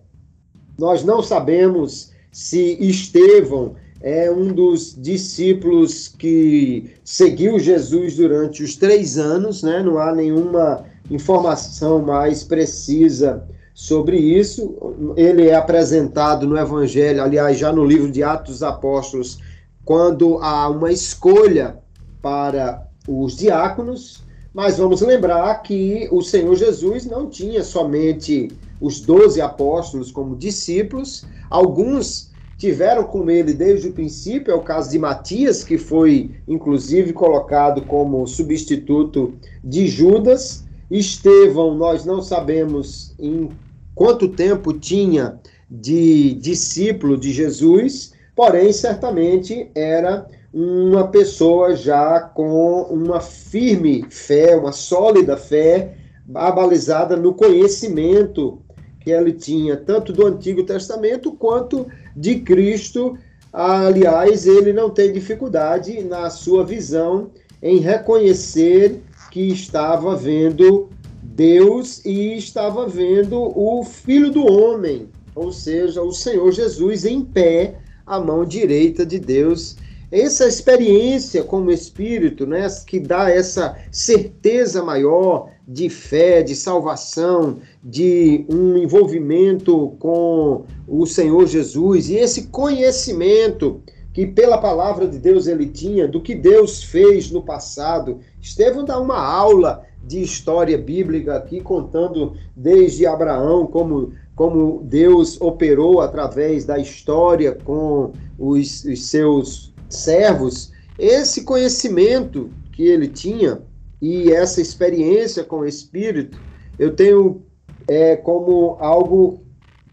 [0.78, 9.18] Nós não sabemos se Estevão é um dos discípulos que seguiu Jesus durante os três
[9.18, 9.82] anos, né?
[9.82, 14.74] Não há nenhuma informação mais precisa sobre isso.
[15.18, 19.38] Ele é apresentado no Evangelho, aliás, já no livro de Atos dos Apóstolos,
[19.84, 21.76] quando há uma escolha
[22.22, 24.24] para os diáconos.
[24.54, 28.48] Mas vamos lembrar que o Senhor Jesus não tinha somente
[28.80, 34.90] os doze apóstolos como discípulos, alguns tiveram com ele desde o princípio, é o caso
[34.90, 40.64] de Matias, que foi inclusive colocado como substituto de Judas.
[40.90, 43.50] Estevão, nós não sabemos em
[43.96, 53.20] quanto tempo tinha de discípulo de Jesus, porém, certamente era uma pessoa já com uma
[53.20, 55.94] firme fé, uma sólida fé,
[56.35, 58.61] abalizada no conhecimento
[59.00, 63.16] que ele tinha, tanto do Antigo Testamento quanto de Cristo.
[63.52, 67.30] Aliás, ele não tem dificuldade na sua visão
[67.62, 70.90] em reconhecer que estava vendo
[71.37, 77.77] Deus e estava vendo o Filho do Homem, ou seja, o Senhor Jesus em pé,
[78.07, 79.77] à mão direita de Deus
[80.11, 87.59] essa experiência com o Espírito, né, que dá essa certeza maior de fé, de salvação,
[87.83, 93.81] de um envolvimento com o Senhor Jesus e esse conhecimento
[94.12, 98.20] que pela palavra de Deus ele tinha do que Deus fez no passado.
[98.40, 106.02] Estevão dá uma aula de história bíblica aqui contando desde Abraão como como Deus operou
[106.02, 113.62] através da história com os, os seus servos, esse conhecimento que ele tinha
[114.00, 116.38] e essa experiência com o Espírito,
[116.78, 117.42] eu tenho
[117.88, 119.40] é, como algo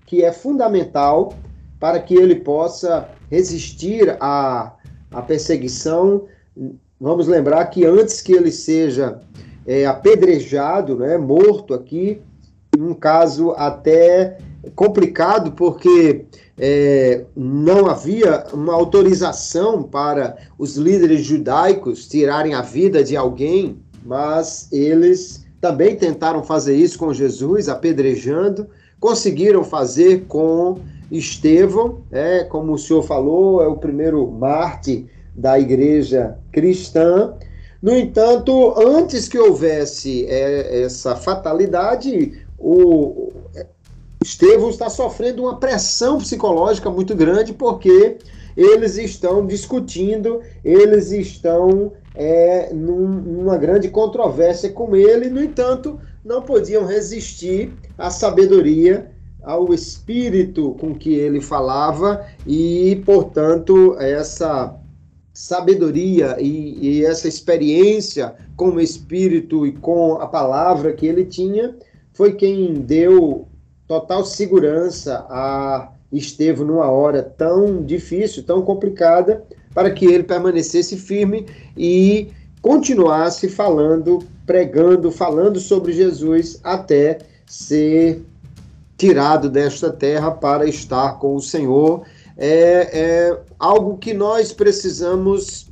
[0.05, 1.33] que é fundamental
[1.79, 4.75] para que ele possa resistir à,
[5.09, 6.25] à perseguição.
[6.99, 9.21] Vamos lembrar que antes que ele seja
[9.65, 12.21] é, apedrejado, né, morto aqui,
[12.77, 14.37] um caso até
[14.75, 16.25] complicado, porque
[16.57, 24.71] é, não havia uma autorização para os líderes judaicos tirarem a vida de alguém, mas
[24.71, 28.67] eles também tentaram fazer isso com Jesus, apedrejando,
[28.99, 30.79] conseguiram fazer com
[31.11, 35.05] Estevão, é, como o senhor falou, é o primeiro mártir
[35.35, 37.33] da igreja cristã.
[37.83, 43.29] No entanto, antes que houvesse é, essa fatalidade, o,
[44.23, 48.19] Estevão está sofrendo uma pressão psicológica muito grande porque
[48.55, 55.29] eles estão discutindo, eles estão é, num, numa grande controvérsia com ele.
[55.29, 59.11] No entanto, não podiam resistir à sabedoria,
[59.43, 64.73] ao espírito com que ele falava e, portanto, essa
[65.33, 71.75] sabedoria e, e, essa experiência com o Espírito e com a palavra que ele tinha,
[72.13, 73.47] foi quem deu
[73.87, 81.47] total segurança a Estevão numa hora tão difícil, tão complicada, para que ele permanecesse firme
[81.75, 82.27] e
[82.61, 87.17] continuasse falando, pregando, falando sobre Jesus até
[87.47, 88.23] ser
[88.95, 92.03] tirado desta terra para estar com o Senhor
[92.37, 95.67] é, é algo que nós precisamos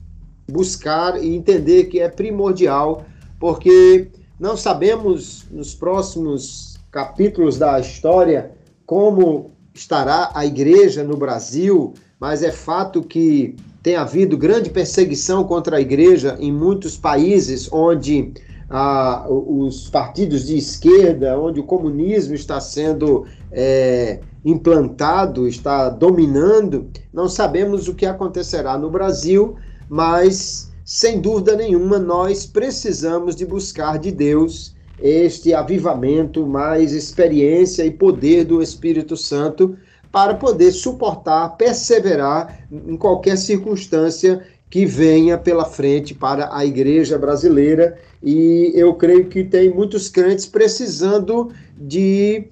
[0.50, 3.06] buscar e entender que é primordial,
[3.40, 4.08] porque
[4.40, 8.52] não sabemos nos próximos capítulos da história
[8.86, 15.78] como estará a igreja no Brasil, mas é fato que tem havido grande perseguição contra
[15.78, 18.34] a igreja em muitos países onde
[18.72, 27.28] ah, os partidos de esquerda, onde o comunismo está sendo é, implantado, está dominando, não
[27.28, 29.58] sabemos o que acontecerá no Brasil,
[29.90, 37.92] mas sem dúvida nenhuma nós precisamos de buscar de Deus este avivamento, mais experiência e
[37.92, 39.76] poder do Espírito Santo
[40.12, 47.98] para poder suportar, perseverar em qualquer circunstância que venha pela frente para a igreja brasileira.
[48.24, 52.46] E eu creio que tem muitos crentes precisando de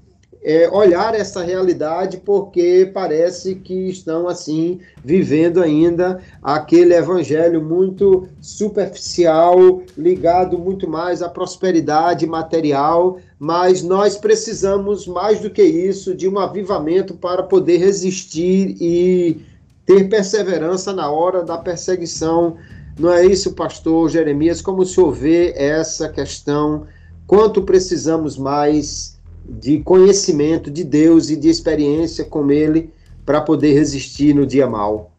[0.43, 9.81] é, olhar essa realidade porque parece que estão assim vivendo ainda aquele evangelho muito superficial,
[9.97, 16.37] ligado muito mais à prosperidade material, mas nós precisamos mais do que isso de um
[16.37, 19.41] avivamento para poder resistir e
[19.89, 22.57] ter perseverança na hora da perseguição.
[22.99, 24.61] Não é isso, pastor Jeremias?
[24.61, 26.85] Como o senhor vê essa questão?
[27.25, 32.93] Quanto precisamos mais de conhecimento de Deus e de experiência com Ele
[33.25, 35.11] para poder resistir no dia mal.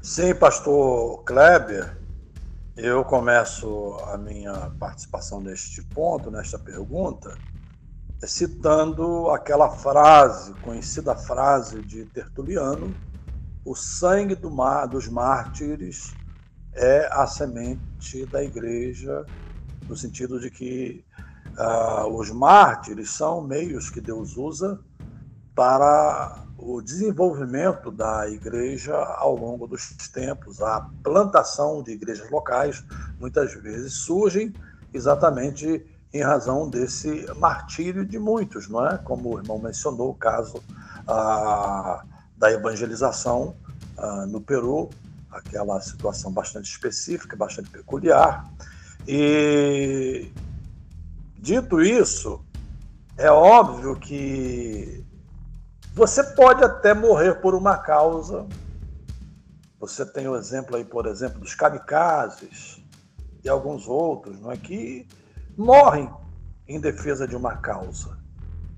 [0.00, 1.96] Sim, pastor Kleber,
[2.76, 7.36] eu começo a minha participação neste ponto, nesta pergunta,
[8.22, 12.94] citando aquela frase, conhecida frase de Tertuliano:
[13.64, 16.16] o sangue do mar, dos mártires
[16.74, 19.26] é a semente da igreja,
[19.88, 21.04] no sentido de que
[21.56, 24.80] ah, os mártires são meios que Deus usa
[25.54, 30.60] para o desenvolvimento da igreja ao longo dos tempos.
[30.60, 32.84] A plantação de igrejas locais
[33.18, 34.52] muitas vezes surgem
[34.92, 38.98] exatamente em razão desse martírio de muitos, não é?
[38.98, 40.62] Como o irmão mencionou o caso
[41.08, 42.04] ah,
[42.36, 43.54] da evangelização
[43.96, 44.90] ah, no Peru,
[45.30, 48.48] aquela situação bastante específica, bastante peculiar.
[49.06, 50.30] E
[51.44, 52.42] Dito isso,
[53.18, 55.04] é óbvio que
[55.92, 58.46] você pode até morrer por uma causa.
[59.78, 62.82] Você tem o exemplo aí, por exemplo, dos kamikazes
[63.44, 65.06] e alguns outros, não é que
[65.54, 66.10] morrem
[66.66, 68.16] em defesa de uma causa.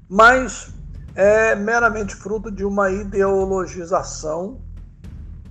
[0.09, 0.75] Mas
[1.17, 4.61] é meramente fruto de uma ideologização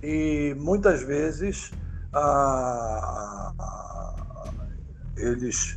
[0.00, 1.72] e muitas vezes
[2.14, 3.52] ah,
[5.16, 5.76] eles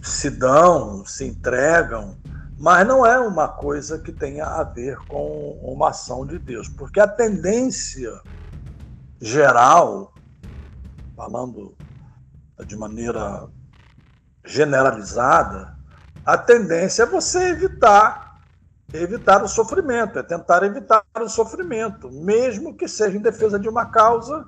[0.00, 2.16] se dão, se entregam,
[2.56, 7.00] mas não é uma coisa que tenha a ver com uma ação de Deus, porque
[7.00, 8.20] a tendência
[9.20, 10.14] geral,
[11.16, 11.74] falando
[12.64, 13.48] de maneira
[14.44, 15.76] generalizada,
[16.24, 18.29] a tendência é você evitar
[18.92, 23.86] evitar o sofrimento, é tentar evitar o sofrimento, mesmo que seja em defesa de uma
[23.86, 24.46] causa.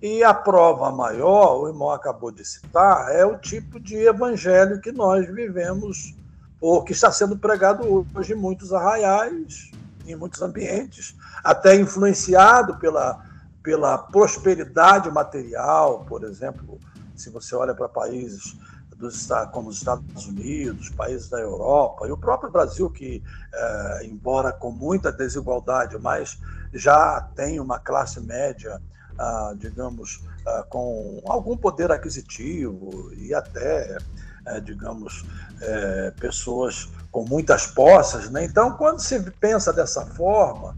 [0.00, 4.90] E a prova maior, o irmão acabou de citar, é o tipo de evangelho que
[4.90, 6.16] nós vivemos,
[6.60, 9.70] ou que está sendo pregado hoje em muitos arraiais,
[10.04, 11.14] em muitos ambientes,
[11.44, 13.24] até influenciado pela,
[13.62, 16.80] pela prosperidade material, por exemplo,
[17.14, 18.56] se você olha para países
[19.02, 23.22] dos, como os Estados Unidos, países da Europa e o próprio Brasil, que,
[23.52, 26.38] é, embora com muita desigualdade, mas
[26.72, 28.80] já tem uma classe média
[29.18, 33.98] ah, digamos, ah, com algum poder aquisitivo e até,
[34.46, 35.24] eh, digamos,
[35.60, 38.30] eh, pessoas com muitas posses.
[38.30, 38.44] Né?
[38.44, 40.76] Então, quando se pensa dessa forma,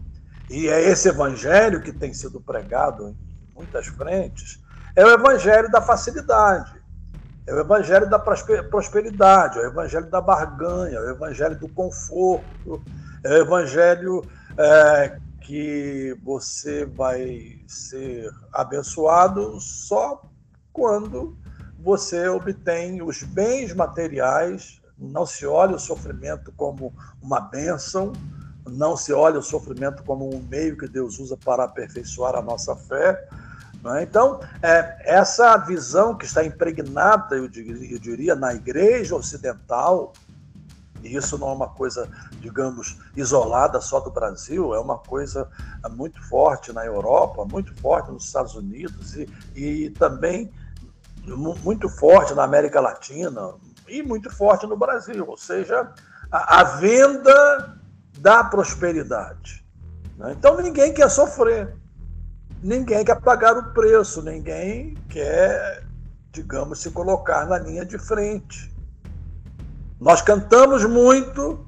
[0.49, 3.17] e é esse evangelho que tem sido pregado em
[3.55, 4.59] muitas frentes,
[4.95, 6.74] é o evangelho da facilidade,
[7.47, 12.83] é o evangelho da prosperidade, é o evangelho da barganha, é o evangelho do conforto,
[13.23, 14.23] é o evangelho
[14.57, 20.23] é, que você vai ser abençoado só
[20.73, 21.37] quando
[21.79, 28.13] você obtém os bens materiais não se olha o sofrimento como uma bênção,
[28.67, 32.75] não se olha o sofrimento como um meio que Deus usa para aperfeiçoar a nossa
[32.75, 33.27] fé.
[33.93, 34.03] É?
[34.03, 40.13] Então, é, essa visão que está impregnada, eu diria, eu diria, na igreja ocidental,
[41.03, 42.09] e isso não é uma coisa,
[42.39, 45.47] digamos, isolada só do Brasil, é uma coisa
[45.91, 50.51] muito forte na Europa, muito forte nos Estados Unidos e, e também
[51.63, 53.53] muito forte na América Latina
[53.87, 55.91] e muito forte no Brasil, ou seja,
[56.31, 57.77] a, a venda
[58.17, 59.63] da prosperidade.
[60.17, 60.35] Né?
[60.37, 61.75] Então ninguém quer sofrer,
[62.65, 65.83] ninguém quer pagar o preço, ninguém quer,
[66.31, 68.73] digamos, se colocar na linha de frente.
[70.01, 71.63] Nós cantamos muito,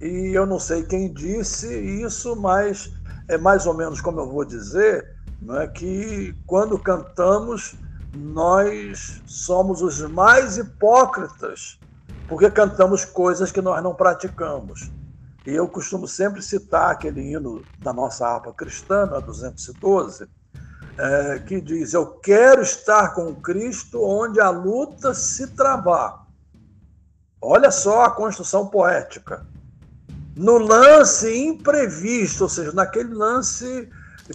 [0.00, 2.92] e eu não sei quem disse isso, mas
[3.28, 5.14] é mais ou menos como eu vou dizer,
[5.60, 7.76] é que quando cantamos
[8.12, 11.78] nós somos os mais hipócritas,
[12.28, 14.90] porque cantamos coisas que nós não praticamos.
[15.46, 20.28] E eu costumo sempre citar aquele hino da nossa harpa cristã, a 212,
[20.98, 26.22] é, que diz: Eu quero estar com Cristo onde a luta se travar
[27.44, 29.44] Olha só a construção poética.
[30.36, 33.90] No lance imprevisto, ou seja, naquele lance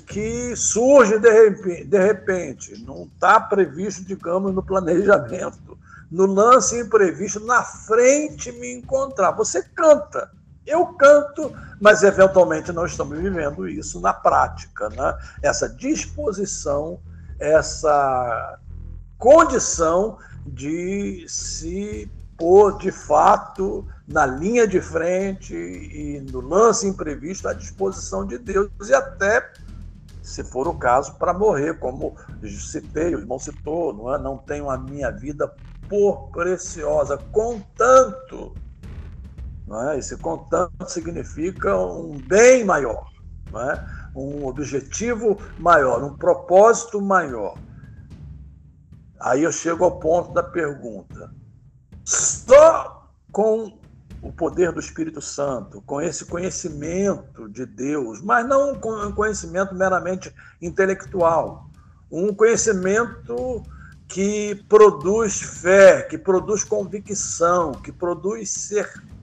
[0.06, 5.78] que surge de repente, de repente não está previsto, digamos, no planejamento.
[6.12, 9.32] No lance imprevisto, na frente me encontrar.
[9.32, 10.30] Você canta,
[10.68, 14.90] eu canto, mas eventualmente não estamos vivendo isso na prática.
[14.90, 15.18] Né?
[15.42, 17.00] Essa disposição,
[17.40, 18.60] essa
[19.18, 27.54] condição de se pôr de fato na linha de frente e no lance imprevisto à
[27.54, 29.52] disposição de Deus e até,
[30.22, 34.18] se for o caso, para morrer, como citei, o irmão citou, não, é?
[34.20, 35.52] não tenho a minha vida
[35.90, 38.54] por preciosa, contanto.
[39.68, 40.00] Não é?
[40.00, 43.10] Esse contanto significa um bem maior,
[43.52, 43.98] não é?
[44.16, 47.58] um objetivo maior, um propósito maior.
[49.20, 51.32] Aí eu chego ao ponto da pergunta
[52.04, 53.78] só com
[54.22, 60.34] o poder do Espírito Santo, com esse conhecimento de Deus, mas não um conhecimento meramente
[60.62, 61.70] intelectual,
[62.10, 63.62] um conhecimento
[64.08, 69.17] que produz fé, que produz convicção, que produz certeza,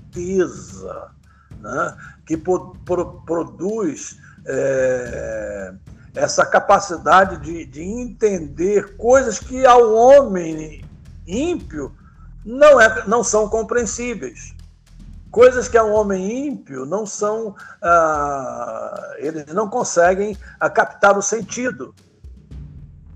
[1.60, 1.96] né?
[2.26, 5.74] que pro, pro, produz é,
[6.14, 10.84] essa capacidade de, de entender coisas que ao homem
[11.26, 11.92] ímpio
[12.44, 14.54] não, é, não são compreensíveis.
[15.30, 17.56] Coisas que a um homem ímpio não são.
[17.82, 21.92] Ah, eles não conseguem ah, captar o sentido.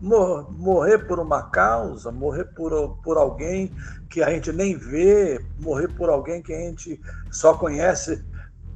[0.01, 3.73] Morrer por uma causa, morrer por, por alguém
[4.09, 8.25] que a gente nem vê, morrer por alguém que a gente só conhece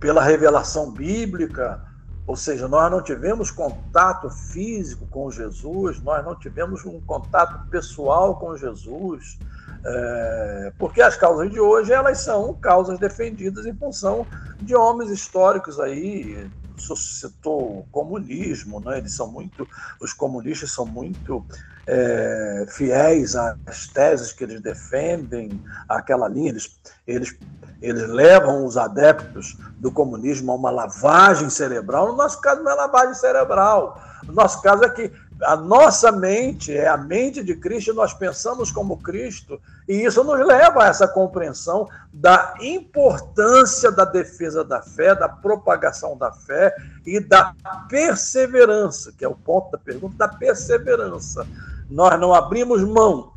[0.01, 1.81] pela revelação bíblica,
[2.27, 8.37] ou seja, nós não tivemos contato físico com Jesus, nós não tivemos um contato pessoal
[8.37, 9.39] com Jesus,
[9.85, 14.27] é, porque as causas de hoje elas são causas defendidas em função
[14.61, 18.99] de homens históricos aí suscitou o comunismo, né?
[18.99, 19.67] Eles são muito,
[20.01, 21.45] os comunistas são muito
[21.87, 26.51] é, fiéis às teses que eles defendem, àquela linha.
[26.51, 27.37] Eles, eles,
[27.81, 32.09] eles levam os adeptos do comunismo a uma lavagem cerebral.
[32.09, 34.01] No nosso caso não é lavagem cerebral.
[34.25, 35.13] No nosso caso é que
[35.45, 40.39] a nossa mente é a mente de Cristo, nós pensamos como Cristo, e isso nos
[40.47, 46.75] leva a essa compreensão da importância da defesa da fé, da propagação da fé
[47.05, 47.55] e da
[47.89, 51.47] perseverança, que é o ponto da pergunta, da perseverança.
[51.91, 53.33] Nós não abrimos mão,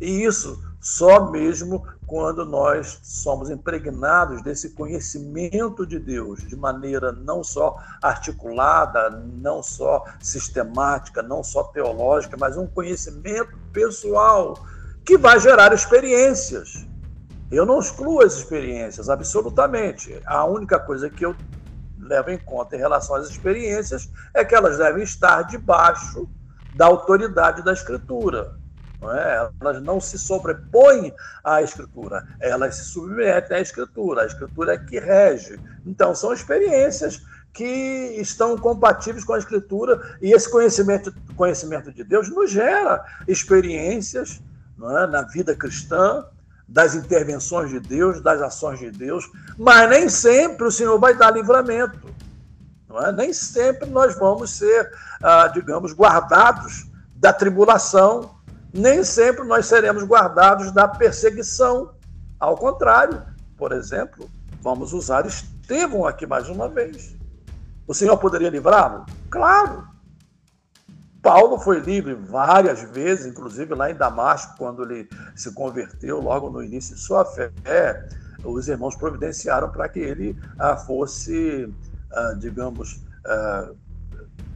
[0.00, 7.44] e isso só mesmo quando nós somos impregnados desse conhecimento de Deus de maneira não
[7.44, 14.58] só articulada, não só sistemática, não só teológica, mas um conhecimento pessoal
[15.04, 16.86] que vai gerar experiências.
[17.50, 20.20] Eu não excluo as experiências, absolutamente.
[20.24, 21.34] A única coisa que eu
[21.98, 26.28] levo em conta em relação às experiências é que elas devem estar debaixo
[26.74, 28.59] da autoridade da Escritura.
[29.00, 29.50] Não é?
[29.60, 34.22] Elas não se sobrepõem à escritura, elas se submetem à escritura.
[34.22, 35.58] A escritura é que rege.
[35.86, 37.22] Então, são experiências
[37.52, 44.40] que estão compatíveis com a escritura e esse conhecimento, conhecimento de Deus nos gera experiências
[44.80, 45.06] é?
[45.06, 46.24] na vida cristã,
[46.68, 49.28] das intervenções de Deus, das ações de Deus,
[49.58, 51.98] mas nem sempre o Senhor vai dar livramento.
[53.06, 53.12] É?
[53.12, 58.30] Nem sempre nós vamos ser, ah, digamos, guardados da tribulação
[58.72, 61.92] nem sempre nós seremos guardados da perseguição.
[62.38, 63.22] Ao contrário,
[63.56, 64.30] por exemplo,
[64.62, 67.16] vamos usar Estevão aqui mais uma vez.
[67.86, 69.04] O Senhor poderia livrá-lo?
[69.28, 69.88] Claro.
[71.22, 76.62] Paulo foi livre várias vezes, inclusive lá em Damasco, quando ele se converteu, logo no
[76.62, 77.52] início de sua fé,
[78.42, 81.72] os irmãos providenciaram para que ele ah, fosse,
[82.10, 83.70] ah, digamos, ah,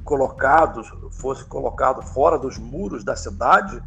[0.04, 3.82] colocado, fosse colocado fora dos muros da cidade,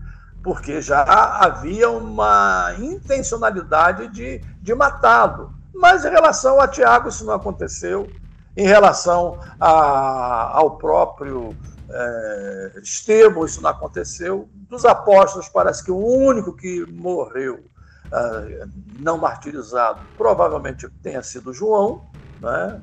[0.47, 5.53] porque já havia uma intencionalidade de, de matá-lo.
[5.75, 8.09] Mas em relação a Tiago, isso não aconteceu.
[8.55, 11.53] Em relação a, ao próprio
[11.89, 14.47] é, Estevão, isso não aconteceu.
[14.69, 17.65] Dos apóstolos, parece que o único que morreu
[18.09, 18.67] é,
[18.99, 22.09] não martirizado provavelmente tenha sido João.
[22.39, 22.81] Né?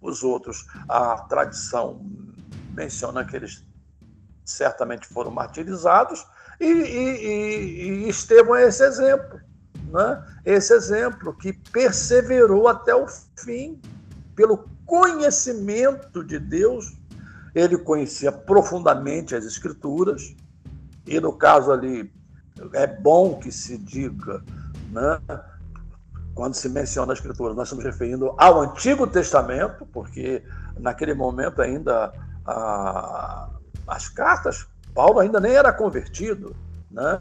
[0.00, 2.00] Os outros, a tradição
[2.72, 3.66] menciona que eles
[4.44, 6.24] certamente foram martirizados.
[6.62, 9.40] E, e, e Estevão é esse exemplo.
[9.92, 10.24] Né?
[10.44, 13.06] Esse exemplo que perseverou até o
[13.36, 13.80] fim
[14.36, 16.96] pelo conhecimento de Deus
[17.54, 20.34] ele conhecia profundamente as escrituras,
[21.06, 22.10] e no caso ali,
[22.72, 24.42] é bom que se diga,
[24.90, 25.20] né?
[26.34, 30.42] quando se menciona a escritura, nós estamos referindo ao Antigo Testamento, porque
[30.78, 32.12] naquele momento ainda
[32.46, 33.50] a,
[33.86, 36.54] as cartas, Paulo ainda nem era convertido,
[36.90, 37.20] né?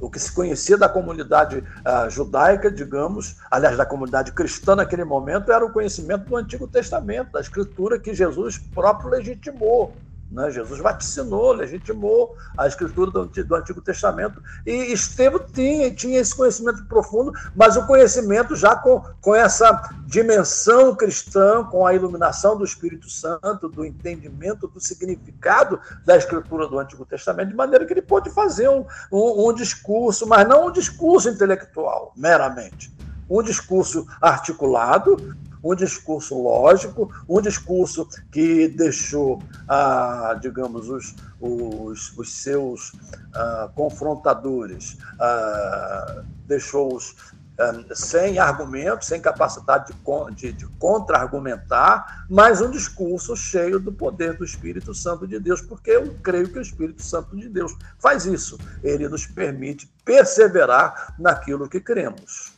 [0.00, 5.50] o que se conhecia da comunidade uh, judaica, digamos, aliás, da comunidade cristã naquele momento,
[5.50, 9.94] era o conhecimento do Antigo Testamento, da Escritura que Jesus próprio legitimou.
[10.30, 10.50] Né?
[10.50, 14.42] Jesus vaticinou, legitimou a escritura do, do, Antigo Testamento.
[14.66, 20.94] E Estevão tinha, tinha esse conhecimento profundo, mas o conhecimento já com, com essa dimensão
[20.94, 27.06] cristã, com a iluminação do Espírito Santo, do entendimento do significado da escritura do Antigo
[27.06, 31.28] Testamento, de maneira que ele pôde fazer um, um, um discurso, mas não um discurso
[31.28, 32.92] intelectual, meramente.
[33.30, 42.32] Um discurso articulado, um discurso lógico, um discurso que deixou, ah, digamos, os, os, os
[42.32, 42.92] seus
[43.34, 47.14] ah, confrontadores, ah, deixou-os
[47.58, 54.36] ah, sem argumentos, sem capacidade de, de, de contra-argumentar, mas um discurso cheio do poder
[54.36, 58.26] do Espírito Santo de Deus, porque eu creio que o Espírito Santo de Deus faz
[58.26, 58.58] isso.
[58.82, 62.57] Ele nos permite perseverar naquilo que cremos.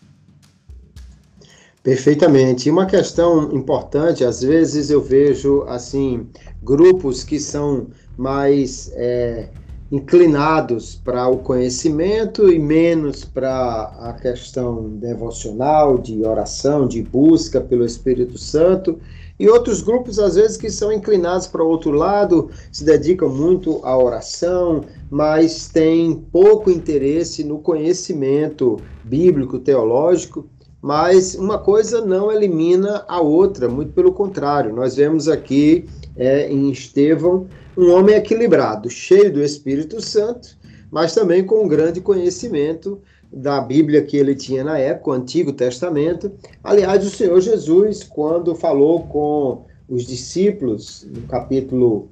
[1.82, 2.68] Perfeitamente.
[2.68, 6.26] E uma questão importante, às vezes eu vejo assim
[6.62, 7.86] grupos que são
[8.18, 9.48] mais é,
[9.90, 17.86] inclinados para o conhecimento e menos para a questão devocional, de oração, de busca pelo
[17.86, 18.98] Espírito Santo.
[19.38, 23.80] E outros grupos, às vezes, que são inclinados para o outro lado, se dedicam muito
[23.82, 30.46] à oração, mas têm pouco interesse no conhecimento bíblico, teológico
[30.82, 34.74] mas uma coisa não elimina a outra, muito pelo contrário.
[34.74, 40.56] Nós vemos aqui é, em Estevão um homem equilibrado, cheio do Espírito Santo,
[40.90, 43.00] mas também com um grande conhecimento
[43.32, 46.32] da Bíblia que ele tinha na época, o Antigo Testamento.
[46.64, 52.08] Aliás, o Senhor Jesus, quando falou com os discípulos, no capítulo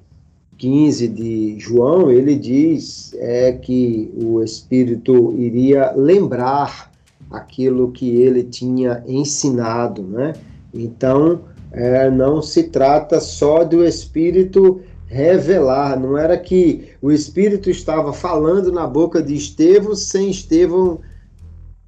[0.58, 6.92] 15 de João, ele diz é, que o Espírito iria lembrar
[7.30, 10.32] aquilo que ele tinha ensinado, né?
[10.72, 18.12] Então, é, não se trata só do Espírito revelar, não era que o Espírito estava
[18.12, 21.00] falando na boca de Estevão sem Estevão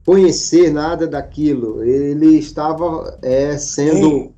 [0.04, 4.08] conhecer nada daquilo, ele estava é, sendo.
[4.08, 4.30] Sim,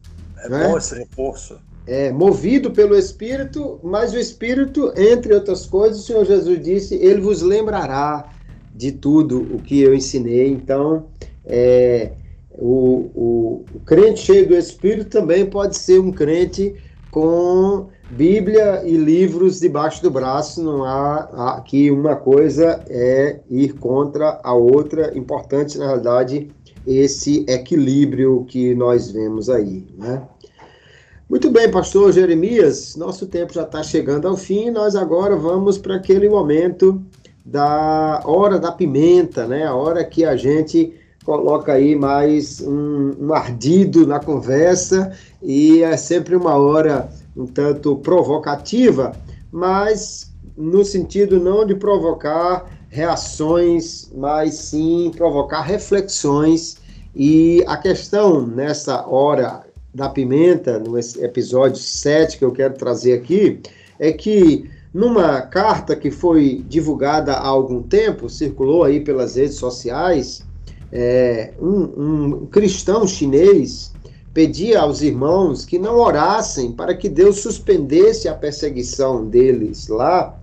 [0.44, 0.68] é né?
[0.68, 1.56] bom esse reforço.
[1.86, 7.20] É, movido pelo Espírito, mas o Espírito, entre outras coisas, o Senhor Jesus disse, ele
[7.20, 8.30] vos lembrará
[8.74, 10.48] de tudo o que eu ensinei.
[10.48, 11.06] Então,
[11.44, 12.12] é,
[12.50, 16.74] o, o, o, crente cheio do Espírito também pode ser um crente
[17.10, 20.62] com Bíblia e livros debaixo do braço.
[20.62, 25.16] Não há aqui uma coisa é ir contra a outra.
[25.16, 26.48] Importante, na realidade,
[26.86, 30.22] esse equilíbrio que nós vemos aí, né?
[31.28, 34.70] Muito bem, pastor Jeremias, nosso tempo já está chegando ao fim.
[34.70, 37.02] Nós agora vamos para aquele momento
[37.44, 39.66] da hora da pimenta, né?
[39.66, 45.12] A hora que a gente coloca aí mais um, um ardido na conversa
[45.42, 49.12] e é sempre uma hora um tanto provocativa,
[49.50, 56.76] mas no sentido não de provocar reações, mas sim provocar reflexões.
[57.14, 59.64] E a questão nessa hora
[59.94, 63.60] da pimenta, no episódio 7 que eu quero trazer aqui,
[63.98, 70.44] é que numa carta que foi divulgada há algum tempo, circulou aí pelas redes sociais,
[70.92, 73.92] é, um, um cristão chinês
[74.34, 80.38] pedia aos irmãos que não orassem para que Deus suspendesse a perseguição deles lá,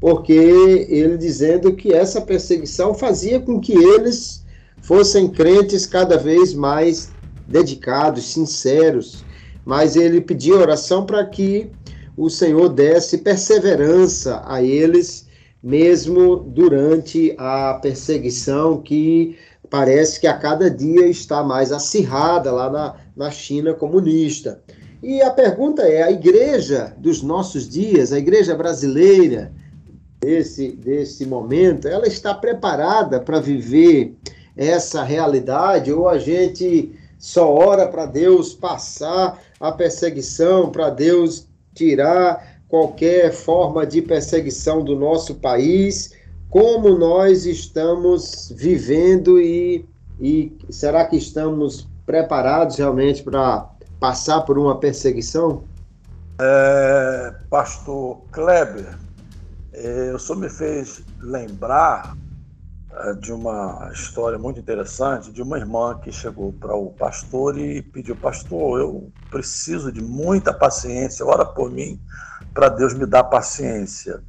[0.00, 4.44] porque ele dizendo que essa perseguição fazia com que eles
[4.80, 7.12] fossem crentes cada vez mais
[7.46, 9.24] dedicados, sinceros,
[9.64, 11.70] mas ele pedia oração para que
[12.16, 15.26] o Senhor desse perseverança a eles,
[15.62, 19.36] mesmo durante a perseguição que
[19.70, 24.60] parece que a cada dia está mais acirrada lá na, na China comunista.
[25.02, 29.52] E a pergunta é: a igreja dos nossos dias, a igreja brasileira,
[30.20, 34.14] desse, desse momento, ela está preparada para viver
[34.56, 42.60] essa realidade ou a gente só ora para Deus passar a perseguição, para Deus tirar
[42.68, 46.12] qualquer forma de perseguição do nosso país,
[46.48, 49.86] como nós estamos vivendo e,
[50.20, 53.68] e será que estamos preparados realmente para
[54.00, 55.64] passar por uma perseguição?
[56.40, 58.98] É, Pastor Kleber,
[59.72, 62.16] é, o senhor me fez lembrar
[63.20, 68.16] de uma história muito interessante de uma irmã que chegou para o pastor e pediu:
[68.16, 71.98] Pastor, eu preciso de muita paciência, ora por mim,
[72.52, 74.22] para Deus me dar paciência.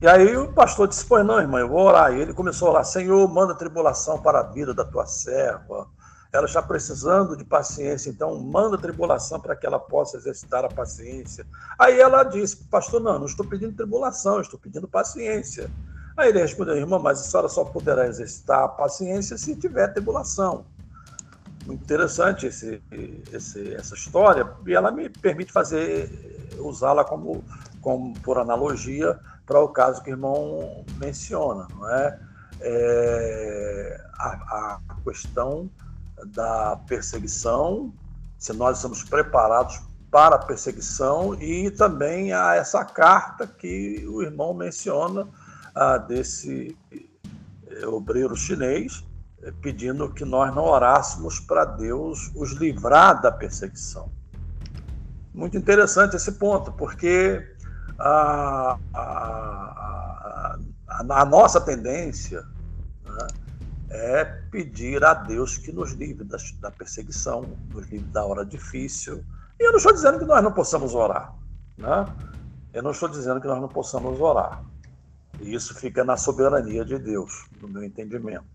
[0.00, 2.12] E aí o pastor disse: Pois não, irmã, eu vou orar.
[2.12, 5.88] E ele começou a orar: Senhor, manda tribulação para a vida da tua serva.
[6.32, 11.46] Ela está precisando de paciência, então manda tribulação para que ela possa exercitar a paciência.
[11.78, 15.70] Aí ela disse: Pastor, não, não estou pedindo tribulação, estou pedindo paciência.
[16.16, 20.64] Aí ele respondeu, irmã, mas a senhora só poderá exercitar a paciência se tiver tribulação.
[21.66, 22.82] Muito interessante esse,
[23.32, 26.10] esse, essa história, e ela me permite fazer,
[26.58, 27.44] usá-la como,
[27.80, 32.18] como por analogia para o caso que o irmão menciona, não é?
[32.60, 35.70] é a, a questão
[36.26, 37.92] da perseguição,
[38.38, 44.52] se nós estamos preparados para a perseguição e também a essa carta que o irmão
[44.52, 45.26] menciona
[45.74, 49.04] ah, desse eh, obreiro chinês,
[49.42, 54.10] eh, pedindo que nós não orássemos para Deus os livrar da perseguição.
[55.34, 57.46] Muito interessante esse ponto, porque
[57.98, 60.58] a, a,
[60.88, 62.44] a, a nossa tendência
[63.04, 63.26] né,
[63.90, 69.24] é pedir a Deus que nos livre da, da perseguição, nos livre da hora difícil.
[69.58, 71.34] E eu não estou dizendo que nós não possamos orar.
[71.78, 72.06] Né?
[72.72, 74.62] Eu não estou dizendo que nós não possamos orar.
[75.42, 78.46] E isso fica na soberania de Deus, no meu entendimento.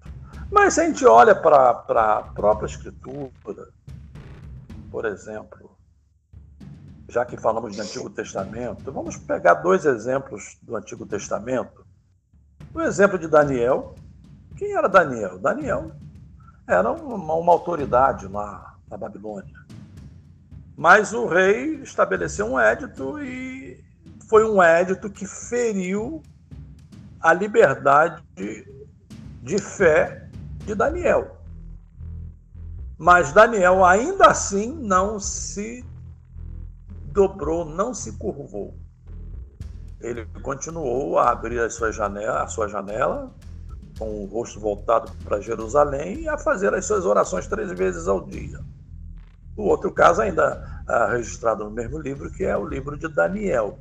[0.50, 3.30] Mas se a gente olha para a própria Escritura,
[4.90, 5.78] por exemplo,
[7.10, 11.86] já que falamos do Antigo Testamento, vamos pegar dois exemplos do Antigo Testamento.
[12.74, 13.94] O exemplo de Daniel.
[14.56, 15.38] Quem era Daniel?
[15.38, 15.92] Daniel
[16.66, 19.56] era uma, uma autoridade lá na Babilônia.
[20.76, 23.84] Mas o rei estabeleceu um édito e
[24.30, 26.22] foi um édito que feriu
[27.20, 28.24] a liberdade
[29.42, 30.30] de fé
[30.66, 31.38] de Daniel.
[32.98, 35.86] Mas Daniel ainda assim não se
[37.12, 38.76] dobrou, não se curvou.
[40.02, 43.34] Ele continuou a abrir a sua janela, a sua janela
[43.98, 48.24] com o rosto voltado para Jerusalém e a fazer as suas orações três vezes ao
[48.26, 48.60] dia.
[49.56, 53.80] O outro caso ainda ah, registrado no mesmo livro, que é o livro de Daniel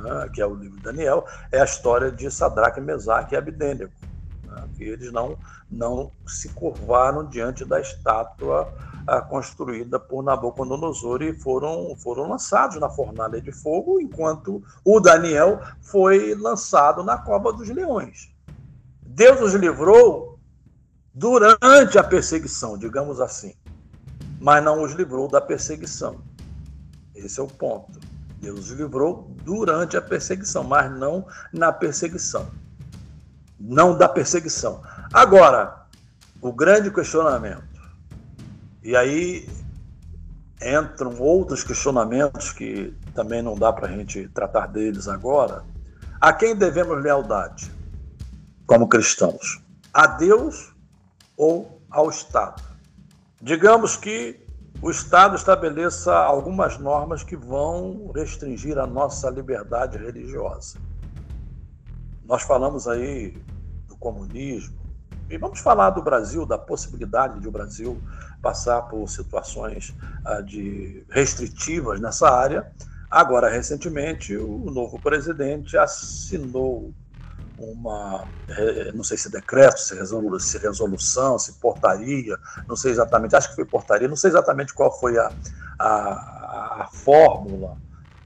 [0.00, 3.92] né, que é o livro de Daniel, é a história de Sadraque, Mesaque e Abidênico,
[4.44, 5.38] né, que eles não,
[5.70, 8.72] não se curvaram diante da estátua
[9.06, 15.60] a, construída por Nabucodonosor e foram, foram lançados na fornalha de fogo, enquanto o Daniel
[15.80, 18.30] foi lançado na cova dos leões.
[19.02, 20.38] Deus os livrou
[21.12, 23.54] durante a perseguição, digamos assim,
[24.40, 26.20] mas não os livrou da perseguição.
[27.14, 28.09] Esse é o ponto.
[28.40, 32.50] Deus os livrou durante a perseguição, mas não na perseguição.
[33.58, 34.82] Não da perseguição.
[35.12, 35.86] Agora,
[36.40, 37.62] o grande questionamento.
[38.82, 39.46] E aí
[40.62, 45.62] entram outros questionamentos que também não dá para a gente tratar deles agora.
[46.18, 47.70] A quem devemos lealdade
[48.66, 49.62] como cristãos?
[49.92, 50.72] A Deus
[51.36, 52.62] ou ao Estado?
[53.42, 54.40] Digamos que
[54.82, 60.78] o Estado estabeleça algumas normas que vão restringir a nossa liberdade religiosa.
[62.24, 63.36] Nós falamos aí
[63.88, 64.80] do comunismo,
[65.30, 68.00] e vamos falar do Brasil, da possibilidade de o Brasil
[68.42, 69.94] passar por situações
[70.24, 72.72] ah, de restritivas nessa área.
[73.08, 76.92] Agora, recentemente, o novo presidente assinou
[77.60, 79.94] uma, é, não sei se decreto, se,
[80.40, 82.36] se resolução, se portaria,
[82.66, 85.30] não sei exatamente, acho que foi portaria, não sei exatamente qual foi a,
[85.78, 87.76] a, a fórmula,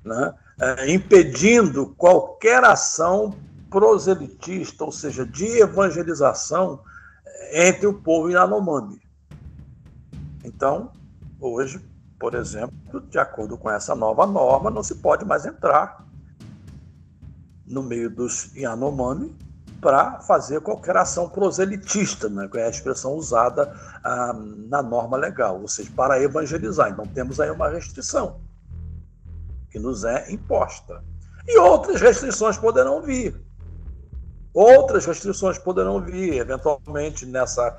[0.05, 0.35] né?
[0.61, 3.37] É, impedindo qualquer ação
[3.68, 6.80] proselitista, ou seja, de evangelização
[7.26, 9.01] é, entre o povo Yanomami.
[10.45, 10.93] Então,
[11.41, 11.85] hoje,
[12.20, 16.03] por exemplo, de acordo com essa nova norma, não se pode mais entrar
[17.66, 19.34] no meio dos Yanomami
[19.80, 23.70] para fazer qualquer ação proselitista, né, que é a expressão usada
[24.02, 26.88] ah, na norma legal, ou seja, para evangelizar.
[26.88, 28.40] Então temos aí uma restrição
[29.68, 31.04] que nos é imposta.
[31.46, 33.38] E outras restrições poderão vir.
[34.54, 37.76] Outras restrições poderão vir, eventualmente, nessa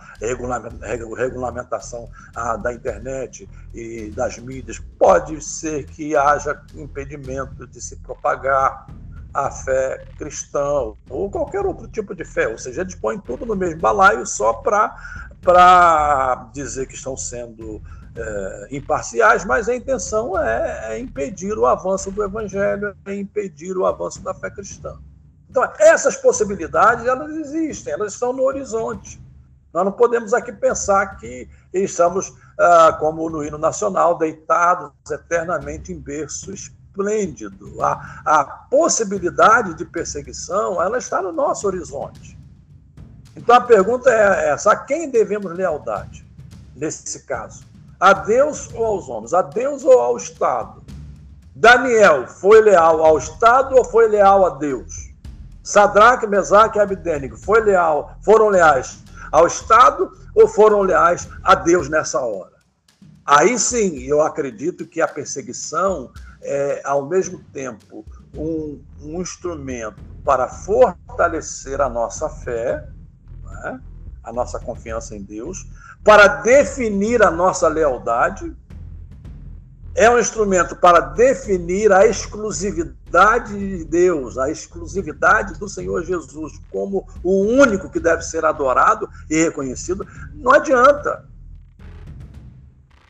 [1.16, 4.78] regulamentação ah, da internet e das mídias.
[5.00, 8.88] Pode ser que haja impedimento de se propagar
[9.36, 13.54] a fé cristã ou qualquer outro tipo de fé, ou seja, eles põem tudo no
[13.54, 17.82] mesmo balaio só para dizer que estão sendo
[18.16, 23.86] é, imparciais, mas a intenção é, é, impedir o avanço do evangelho, é impedir o
[23.86, 24.98] avanço da fé cristã.
[25.50, 29.22] Então, essas possibilidades, elas existem, elas estão no horizonte.
[29.74, 36.00] Nós não podemos aqui pensar que estamos, ah, como no hino nacional, deitados eternamente em
[36.00, 36.54] berço
[36.96, 37.82] esplêndido.
[37.84, 42.38] A, a possibilidade de perseguição, ela está no nosso horizonte.
[43.36, 46.26] Então, a pergunta é essa, a quem devemos lealdade,
[46.74, 47.66] nesse caso?
[48.00, 49.34] A Deus ou aos homens?
[49.34, 50.82] A Deus ou ao Estado?
[51.54, 55.14] Daniel foi leal ao Estado ou foi leal a Deus?
[55.64, 59.00] Sadraque, Mesaque e Abdênico foi leal, foram leais
[59.32, 62.56] ao Estado ou foram leais a Deus nessa hora?
[63.26, 66.12] Aí sim, eu acredito que a perseguição
[66.46, 72.88] é, ao mesmo tempo, um, um instrumento para fortalecer a nossa fé,
[73.44, 73.82] né?
[74.24, 75.68] a nossa confiança em Deus,
[76.04, 78.56] para definir a nossa lealdade,
[79.96, 87.08] é um instrumento para definir a exclusividade de Deus, a exclusividade do Senhor Jesus como
[87.24, 90.06] o único que deve ser adorado e reconhecido.
[90.34, 91.26] Não adianta.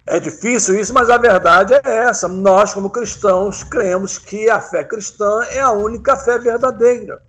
[0.08, 2.28] É difícil isso, mas a verdade é essa.
[2.28, 7.22] Nós, como cristãos, cremos que a fé cristã é a única fé verdadeira.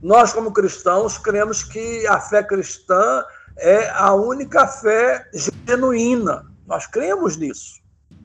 [0.00, 3.24] Nós, como cristãos, cremos que a fé cristã
[3.56, 5.28] é a única fé
[5.66, 6.46] genuína.
[6.66, 7.80] Nós cremos nisso.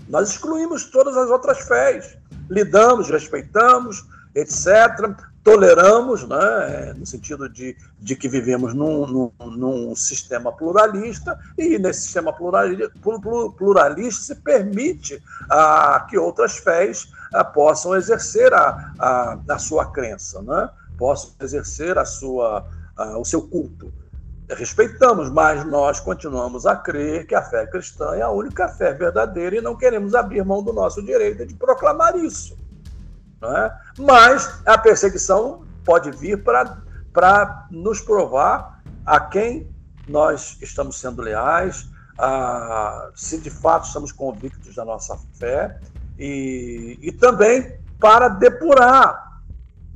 [0.07, 2.17] Nós excluímos todas as outras fés.
[2.49, 5.15] Lidamos, respeitamos, etc.
[5.43, 12.01] Toleramos, né, no sentido de, de que vivemos num, num, num sistema pluralista, e nesse
[12.01, 12.91] sistema pluralista,
[13.57, 20.41] pluralista se permite ah, que outras fés ah, possam exercer a, a, a sua crença,
[20.41, 20.69] né?
[20.97, 22.67] possam exercer a sua,
[22.97, 23.91] ah, o seu culto
[24.55, 29.57] respeitamos, mas nós continuamos a crer que a fé cristã é a única fé verdadeira
[29.57, 32.57] e não queremos abrir mão do nosso direito de proclamar isso.
[33.41, 33.77] Não é?
[33.97, 39.69] Mas a perseguição pode vir para nos provar a quem
[40.07, 41.87] nós estamos sendo leais,
[42.17, 45.79] a, se de fato estamos convictos da nossa fé
[46.17, 49.29] e, e também para depurar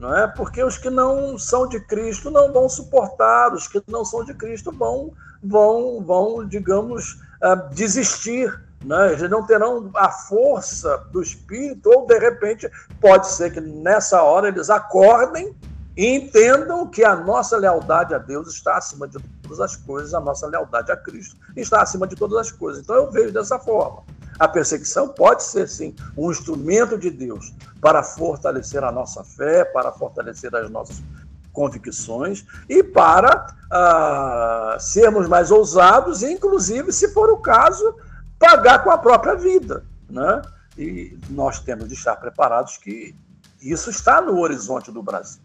[0.04, 0.28] não é?
[0.28, 4.34] Porque os que não são de Cristo não vão suportar, os que não são de
[4.34, 9.14] Cristo vão, vão, vão digamos, uh, desistir, né?
[9.14, 12.70] Eles não terão a força do Espírito, ou de repente
[13.00, 15.56] pode ser que nessa hora eles acordem
[15.96, 20.20] e entendam que a nossa lealdade a Deus está acima de todas as coisas, a
[20.20, 22.82] nossa lealdade a Cristo está acima de todas as coisas.
[22.82, 24.04] Então eu vejo dessa forma.
[24.40, 29.92] A perseguição pode ser, sim, um instrumento de Deus para fortalecer a nossa fé, para
[29.92, 31.04] fortalecer as nossas
[31.52, 37.96] convicções e para uh, sermos mais ousados inclusive, se for o caso,
[38.44, 39.86] pagar com a própria vida.
[40.10, 40.42] Né?
[40.78, 43.16] E nós temos de estar preparados que
[43.62, 45.42] isso está no horizonte do Brasil.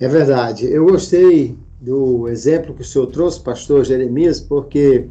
[0.00, 0.66] É verdade.
[0.66, 5.08] Eu gostei do exemplo que o senhor trouxe, pastor Jeremias, porque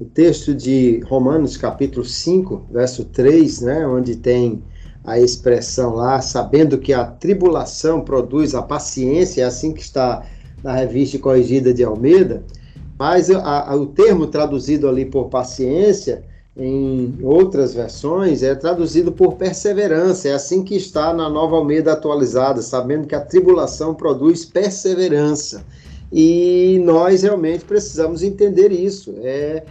[0.00, 4.62] o texto de Romanos, capítulo 5, verso 3, né, onde tem
[5.04, 10.26] a expressão lá, sabendo que a tribulação produz a paciência, é assim que está
[10.62, 12.42] na revista corrigida de Almeida,
[12.98, 16.24] mas a, a, o termo traduzido ali por paciência,
[16.56, 22.60] em outras versões, é traduzido por perseverança, é assim que está na nova Almeida atualizada,
[22.60, 25.64] sabendo que a tribulação produz perseverança.
[26.10, 29.14] E nós realmente precisamos entender isso.
[29.22, 29.62] É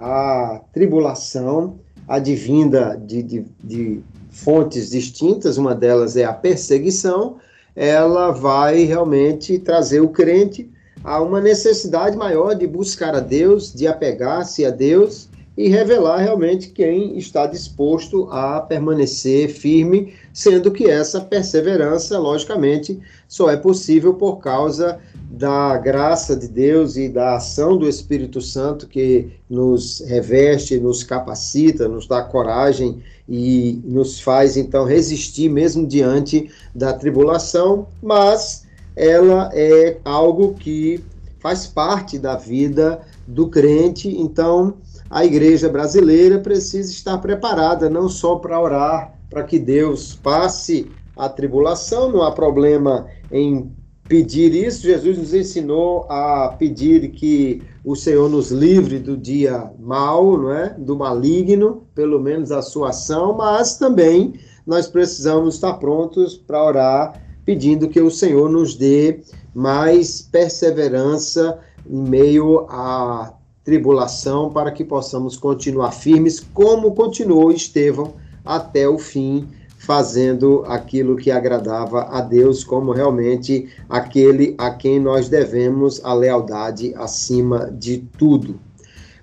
[0.00, 1.78] a tribulação
[2.08, 7.36] advinda de, de, de fontes distintas, uma delas é a perseguição,
[7.76, 10.68] ela vai realmente trazer o crente
[11.04, 16.70] a uma necessidade maior de buscar a Deus, de apegar-se a Deus e revelar realmente
[16.70, 22.98] quem está disposto a permanecer firme, sendo que essa perseverança, logicamente,
[23.28, 24.98] só é possível por causa
[25.30, 31.88] da graça de Deus e da ação do Espírito Santo que nos reveste, nos capacita,
[31.88, 38.61] nos dá coragem e nos faz então resistir mesmo diante da tribulação, mas
[38.96, 41.02] ela é algo que
[41.40, 44.74] faz parte da vida do crente, então
[45.10, 51.28] a igreja brasileira precisa estar preparada não só para orar para que Deus passe a
[51.28, 53.70] tribulação, não há problema em
[54.08, 54.82] pedir isso.
[54.82, 60.70] Jesus nos ensinou a pedir que o Senhor nos livre do dia mal, não é?
[60.78, 64.34] Do maligno, pelo menos a sua ação, mas também
[64.66, 69.20] nós precisamos estar prontos para orar, pedindo que o Senhor nos dê
[69.54, 73.34] mais perseverança em meio a
[73.64, 78.14] tribulação para que possamos continuar firmes, como continuou Estevão
[78.44, 85.28] até o fim, fazendo aquilo que agradava a Deus, como realmente aquele a quem nós
[85.28, 88.60] devemos a lealdade acima de tudo.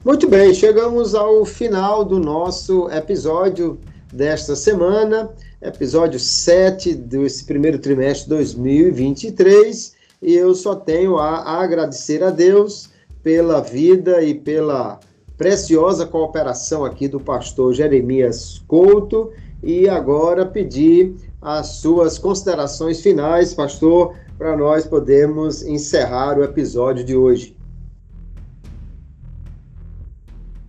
[0.03, 3.77] Muito bem, chegamos ao final do nosso episódio
[4.11, 5.29] desta semana,
[5.61, 12.89] episódio 7 desse primeiro trimestre de 2023, e eu só tenho a agradecer a Deus
[13.21, 14.99] pela vida e pela
[15.37, 19.31] preciosa cooperação aqui do pastor Jeremias Couto
[19.61, 27.15] e agora pedir as suas considerações finais, pastor, para nós podermos encerrar o episódio de
[27.15, 27.57] hoje.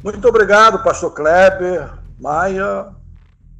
[0.02, 2.94] Muito obrigado, pastor Kleber, Maia,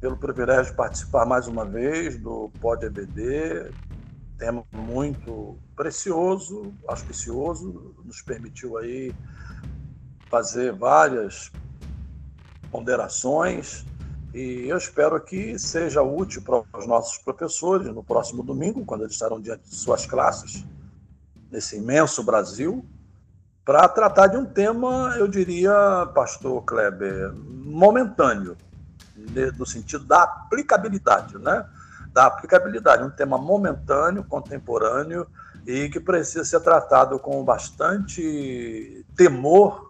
[0.01, 3.71] pelo privilégio de participar mais uma vez do Pod EBD,
[4.35, 9.13] tema muito precioso, auspicioso, nos permitiu aí
[10.27, 11.51] fazer várias
[12.71, 13.85] ponderações.
[14.33, 19.13] E eu espero que seja útil para os nossos professores no próximo domingo, quando eles
[19.13, 20.65] estarão diante de suas classes,
[21.51, 22.83] nesse imenso Brasil,
[23.63, 28.57] para tratar de um tema, eu diria, pastor Kleber, momentâneo,
[29.57, 31.65] no sentido da aplicabilidade, né?
[32.13, 35.25] da aplicabilidade, um tema momentâneo, contemporâneo
[35.65, 39.89] e que precisa ser tratado com bastante temor,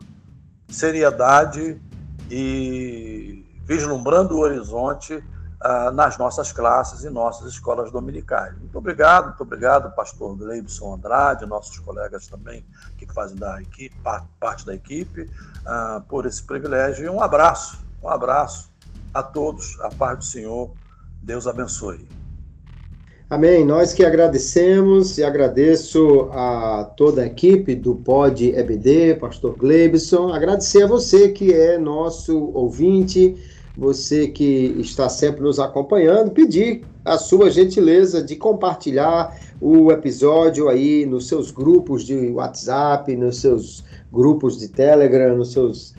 [0.69, 1.81] seriedade
[2.29, 8.55] e vislumbrando o horizonte uh, nas nossas classes e nossas escolas dominicais.
[8.57, 12.65] Muito obrigado, muito obrigado, pastor Gleibson Andrade, nossos colegas também
[12.97, 13.95] que fazem da equipe,
[14.39, 18.70] parte da equipe, uh, por esse privilégio e um abraço, um abraço
[19.13, 20.71] a todos, a paz do Senhor
[21.21, 22.07] Deus abençoe.
[23.29, 23.63] Amém.
[23.63, 30.33] Nós que agradecemos e agradeço a toda a equipe do Pod EBD, Pastor Glebson.
[30.33, 33.37] Agradecer a você que é nosso ouvinte,
[33.77, 41.05] você que está sempre nos acompanhando, pedir a sua gentileza de compartilhar o episódio aí
[41.05, 45.93] nos seus grupos de WhatsApp, nos seus grupos de Telegram, nos seus,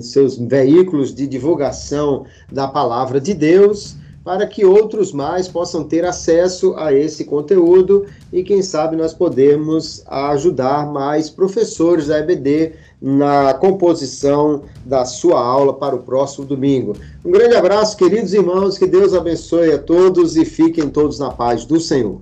[0.00, 6.74] seus veículos de divulgação da palavra de Deus para que outros mais possam ter acesso
[6.76, 14.62] a esse conteúdo e quem sabe nós podemos ajudar mais professores da EBD na composição
[14.84, 16.94] da sua aula para o próximo domingo.
[17.24, 21.64] Um grande abraço, queridos irmãos, que Deus abençoe a todos e fiquem todos na paz
[21.64, 22.20] do Senhor.